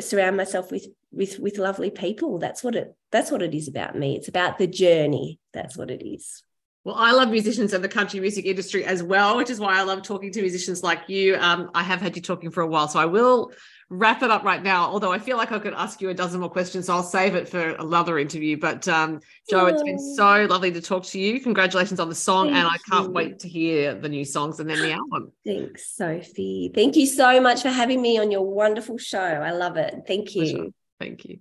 surround 0.00 0.36
myself 0.36 0.70
with 0.70 0.86
with 1.12 1.38
with 1.38 1.58
lovely 1.58 1.90
people. 1.90 2.38
That's 2.38 2.64
what 2.64 2.74
it 2.74 2.96
that's 3.12 3.30
what 3.30 3.42
it 3.42 3.54
is 3.54 3.68
about 3.68 3.96
me. 3.96 4.16
It's 4.16 4.28
about 4.28 4.58
the 4.58 4.66
journey. 4.66 5.38
That's 5.52 5.76
what 5.76 5.90
it 5.90 6.06
is. 6.06 6.42
Well, 6.84 6.94
I 6.96 7.10
love 7.12 7.30
musicians 7.30 7.72
and 7.72 7.82
the 7.82 7.88
country 7.88 8.20
music 8.20 8.46
industry 8.46 8.84
as 8.84 9.02
well, 9.02 9.36
which 9.36 9.50
is 9.50 9.58
why 9.58 9.76
I 9.76 9.82
love 9.82 10.02
talking 10.02 10.30
to 10.32 10.40
musicians 10.40 10.84
like 10.84 11.08
you. 11.08 11.36
Um, 11.36 11.70
I 11.74 11.82
have 11.82 12.00
had 12.00 12.14
you 12.14 12.22
talking 12.22 12.50
for 12.52 12.62
a 12.62 12.66
while, 12.66 12.86
so 12.86 13.00
I 13.00 13.06
will 13.06 13.50
wrap 13.88 14.22
it 14.22 14.30
up 14.30 14.42
right 14.42 14.62
now. 14.62 14.86
Although 14.86 15.12
I 15.12 15.18
feel 15.18 15.36
like 15.36 15.52
I 15.52 15.58
could 15.58 15.74
ask 15.74 16.00
you 16.00 16.08
a 16.08 16.14
dozen 16.14 16.40
more 16.40 16.50
questions, 16.50 16.86
so 16.86 16.94
I'll 16.94 17.02
save 17.02 17.34
it 17.34 17.48
for 17.48 17.70
another 17.76 18.18
interview. 18.18 18.56
But 18.56 18.86
um, 18.88 19.20
Jo, 19.48 19.66
it's 19.66 19.82
been 19.82 19.98
so 19.98 20.46
lovely 20.46 20.72
to 20.72 20.80
talk 20.80 21.04
to 21.04 21.20
you. 21.20 21.40
Congratulations 21.40 22.00
on 22.00 22.08
the 22.08 22.14
song, 22.14 22.46
Thank 22.46 22.56
and 22.56 22.66
I 22.66 22.78
can't 22.90 23.08
you. 23.08 23.12
wait 23.12 23.38
to 23.40 23.48
hear 23.48 23.94
the 23.94 24.08
new 24.08 24.24
songs 24.24 24.60
and 24.60 24.68
then 24.68 24.80
the 24.80 24.92
album. 24.92 25.32
Thanks, 25.44 25.94
Sophie. 25.94 26.70
Thank 26.74 26.96
you 26.96 27.06
so 27.06 27.40
much 27.40 27.62
for 27.62 27.70
having 27.70 28.02
me 28.02 28.18
on 28.18 28.30
your 28.30 28.42
wonderful 28.42 28.98
show. 28.98 29.18
I 29.18 29.52
love 29.52 29.76
it. 29.76 30.02
Thank 30.06 30.34
you. 30.34 30.42
Pleasure. 30.42 30.68
Thank 30.98 31.24
you. 31.26 31.38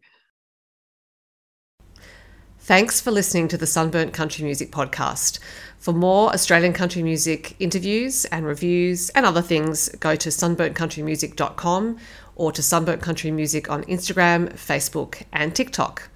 Thanks 2.60 3.00
for 3.00 3.12
listening 3.12 3.48
to 3.50 3.58
the 3.58 3.68
Sunburnt 3.68 4.12
Country 4.12 4.44
Music 4.44 4.72
Podcast. 4.72 5.38
For 5.78 5.94
more 5.94 6.34
Australian 6.34 6.74
country 6.74 7.04
music 7.04 7.56
interviews 7.60 8.26
and 8.26 8.44
reviews 8.44 9.10
and 9.10 9.24
other 9.24 9.44
things, 9.44 9.88
go 10.00 10.16
to 10.16 10.30
sunburntcountrymusic.com 10.30 11.98
or 12.36 12.52
to 12.52 12.62
Sunburnt 12.62 13.02
Country 13.02 13.32
Music 13.32 13.70
on 13.70 13.84
Instagram, 13.86 14.54
Facebook, 14.54 15.24
and 15.32 15.56
TikTok. 15.56 16.10